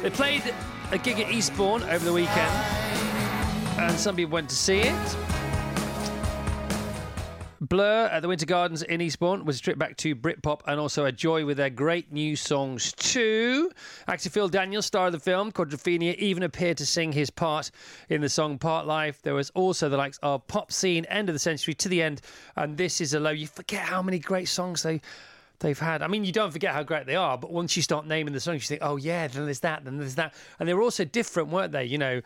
They 0.01 0.09
played 0.09 0.42
a 0.92 0.99
gig 0.99 1.21
at 1.21 1.31
Eastbourne 1.31 1.83
over 1.83 2.05
the 2.05 2.12
weekend, 2.12 2.55
and 3.79 3.99
some 3.99 4.16
people 4.16 4.33
went 4.33 4.49
to 4.49 4.57
see 4.57 4.79
it. 4.79 5.16
Blur 7.68 8.07
at 8.07 8.22
the 8.22 8.28
Winter 8.28 8.46
Gardens 8.46 8.83
in 8.83 9.02
Eastbourne 9.02 9.44
was 9.44 9.59
a 9.59 9.62
trip 9.62 9.78
back 9.78 9.96
to 9.98 10.16
Britpop 10.16 10.61
and 10.66 10.81
also 10.81 11.04
a 11.04 11.12
joy 11.12 11.44
with 11.44 11.59
their 11.59 11.68
great 11.68 12.11
new 12.11 12.35
songs 12.35 12.92
too. 12.92 13.70
Actor 14.07 14.31
Phil 14.31 14.48
Daniels, 14.48 14.87
star 14.87 15.07
of 15.07 15.12
the 15.12 15.18
film, 15.18 15.52
Quadrophenia, 15.52 16.14
even 16.16 16.44
appeared 16.44 16.78
to 16.78 16.87
sing 16.87 17.12
his 17.12 17.28
part 17.28 17.70
in 18.09 18.22
the 18.22 18.28
song 18.28 18.59
Parklife. 18.59 19.20
There 19.20 19.35
was 19.35 19.50
also 19.50 19.88
the 19.88 19.98
likes 19.98 20.18
of 20.22 20.46
Pop 20.46 20.72
Scene, 20.72 21.04
End 21.07 21.28
of 21.28 21.35
the 21.35 21.38
Century 21.38 21.74
to 21.74 21.88
the 21.88 22.00
End, 22.00 22.22
and 22.57 22.76
This 22.76 23.02
Is 23.02 23.12
a 23.12 23.20
Low. 23.20 23.31
You 23.31 23.46
forget 23.46 23.83
how 23.83 24.00
many 24.00 24.18
great 24.18 24.48
songs 24.48 24.83
they 24.83 25.02
they've 25.61 25.79
had. 25.79 26.03
I 26.03 26.07
mean, 26.07 26.25
you 26.25 26.33
don't 26.33 26.51
forget 26.51 26.73
how 26.73 26.83
great 26.83 27.07
they 27.07 27.16
are, 27.16 27.37
but 27.37 27.53
once 27.53 27.77
you 27.77 27.83
start 27.83 28.07
naming 28.07 28.33
the 28.33 28.40
songs, 28.40 28.62
you 28.62 28.77
think, 28.77 28.83
oh 28.83 28.97
yeah, 28.97 29.27
then 29.29 29.44
there's 29.44 29.61
that, 29.61 29.85
then 29.85 29.99
there's 29.99 30.14
that, 30.16 30.35
and 30.59 30.68
they 30.68 30.75
were 30.75 30.83
also 30.83 31.05
different, 31.05 31.51
weren't 31.51 31.73
they? 31.73 31.85
You 31.85 31.99
know, 31.99 32.21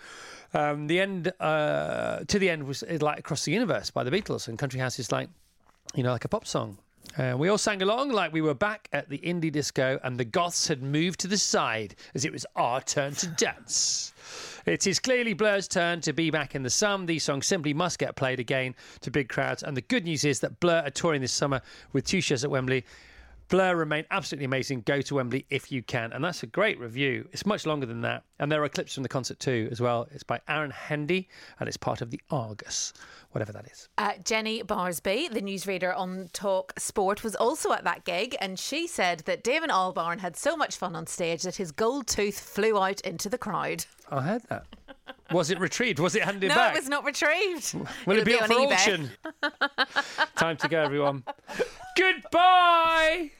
um, 0.54 0.86
the 0.86 1.00
end 1.00 1.32
uh, 1.40 2.20
to 2.26 2.38
the 2.38 2.50
end 2.50 2.64
was 2.64 2.82
uh, 2.82 2.98
like 3.00 3.18
Across 3.18 3.44
the 3.44 3.52
Universe 3.52 3.90
by 3.90 4.04
the 4.04 4.10
Beatles, 4.10 4.48
and 4.48 4.58
Country 4.58 4.80
House 4.80 4.98
is 4.98 5.10
like, 5.10 5.28
you 5.94 6.02
know, 6.02 6.12
like 6.12 6.24
a 6.24 6.28
pop 6.28 6.46
song. 6.46 6.78
Uh, 7.18 7.34
we 7.36 7.48
all 7.48 7.58
sang 7.58 7.82
along 7.82 8.10
like 8.10 8.32
we 8.32 8.40
were 8.40 8.54
back 8.54 8.88
at 8.92 9.08
the 9.08 9.18
indie 9.18 9.52
disco, 9.52 9.98
and 10.02 10.18
the 10.18 10.24
goths 10.24 10.68
had 10.68 10.82
moved 10.82 11.20
to 11.20 11.28
the 11.28 11.36
side 11.36 11.94
as 12.14 12.24
it 12.24 12.32
was 12.32 12.46
our 12.56 12.80
turn 12.80 13.14
to 13.14 13.26
dance. 13.26 14.12
It 14.64 14.86
is 14.86 15.00
clearly 15.00 15.34
Blur's 15.34 15.66
turn 15.66 16.00
to 16.02 16.12
be 16.12 16.30
back 16.30 16.54
in 16.54 16.62
the 16.62 16.70
sun. 16.70 17.06
These 17.06 17.24
songs 17.24 17.46
simply 17.46 17.74
must 17.74 17.98
get 17.98 18.14
played 18.14 18.38
again 18.38 18.74
to 19.00 19.10
big 19.10 19.28
crowds. 19.28 19.64
And 19.64 19.76
the 19.76 19.80
good 19.82 20.04
news 20.04 20.24
is 20.24 20.38
that 20.40 20.60
Blur 20.60 20.82
are 20.86 20.90
touring 20.90 21.20
this 21.20 21.32
summer 21.32 21.60
with 21.92 22.06
two 22.06 22.20
shows 22.20 22.44
at 22.44 22.50
Wembley 22.50 22.84
Blur 23.52 23.76
remain 23.76 24.06
absolutely 24.10 24.46
amazing. 24.46 24.80
Go 24.86 25.02
to 25.02 25.16
Wembley 25.16 25.44
if 25.50 25.70
you 25.70 25.82
can. 25.82 26.14
And 26.14 26.24
that's 26.24 26.42
a 26.42 26.46
great 26.46 26.80
review. 26.80 27.28
It's 27.32 27.44
much 27.44 27.66
longer 27.66 27.84
than 27.84 28.00
that. 28.00 28.24
And 28.38 28.50
there 28.50 28.64
are 28.64 28.68
clips 28.70 28.94
from 28.94 29.02
the 29.02 29.10
concert 29.10 29.38
too, 29.40 29.68
as 29.70 29.78
well. 29.78 30.08
It's 30.10 30.22
by 30.22 30.40
Aaron 30.48 30.70
Hendy 30.70 31.28
and 31.60 31.68
it's 31.68 31.76
part 31.76 32.00
of 32.00 32.10
the 32.10 32.18
Argus, 32.30 32.94
whatever 33.32 33.52
that 33.52 33.66
is. 33.70 33.90
Uh, 33.98 34.12
Jenny 34.24 34.62
Barsby, 34.62 35.30
the 35.30 35.42
newsreader 35.42 35.94
on 35.94 36.30
Talk 36.32 36.72
Sport, 36.78 37.22
was 37.22 37.36
also 37.36 37.72
at 37.72 37.84
that 37.84 38.06
gig, 38.06 38.34
and 38.40 38.58
she 38.58 38.86
said 38.86 39.20
that 39.26 39.44
Damon 39.44 39.68
Albarn 39.68 40.20
had 40.20 40.34
so 40.34 40.56
much 40.56 40.76
fun 40.76 40.96
on 40.96 41.06
stage 41.06 41.42
that 41.42 41.56
his 41.56 41.72
gold 41.72 42.06
tooth 42.06 42.40
flew 42.40 42.78
out 42.78 43.02
into 43.02 43.28
the 43.28 43.36
crowd. 43.36 43.84
I 44.10 44.22
heard 44.22 44.44
that. 44.48 44.64
Was 45.30 45.50
it 45.50 45.60
retrieved? 45.60 45.98
Was 45.98 46.14
it 46.14 46.22
handed 46.22 46.48
no, 46.48 46.54
back? 46.54 46.74
it 46.74 46.80
was 46.80 46.88
not 46.88 47.04
retrieved. 47.04 47.74
Will 48.06 48.16
it 48.16 48.20
It'll 48.20 48.24
be 48.24 48.38
up 48.38 48.46
for 48.46 48.54
eBay. 48.54 48.72
auction? 48.72 49.10
Time 50.36 50.56
to 50.56 50.68
go, 50.68 50.80
everyone. 50.80 51.22
Goodbye. 51.98 53.30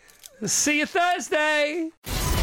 See 0.44 0.81
you 0.81 0.87
Thursday. 0.87 1.90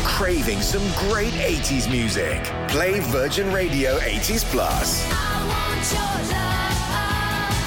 Craving 0.05 0.61
some 0.61 0.87
great 1.09 1.33
80s 1.33 1.91
music? 1.91 2.41
Play 2.69 3.01
Virgin 3.01 3.51
Radio 3.51 3.99
80s 3.99 4.45
Plus. 4.45 5.05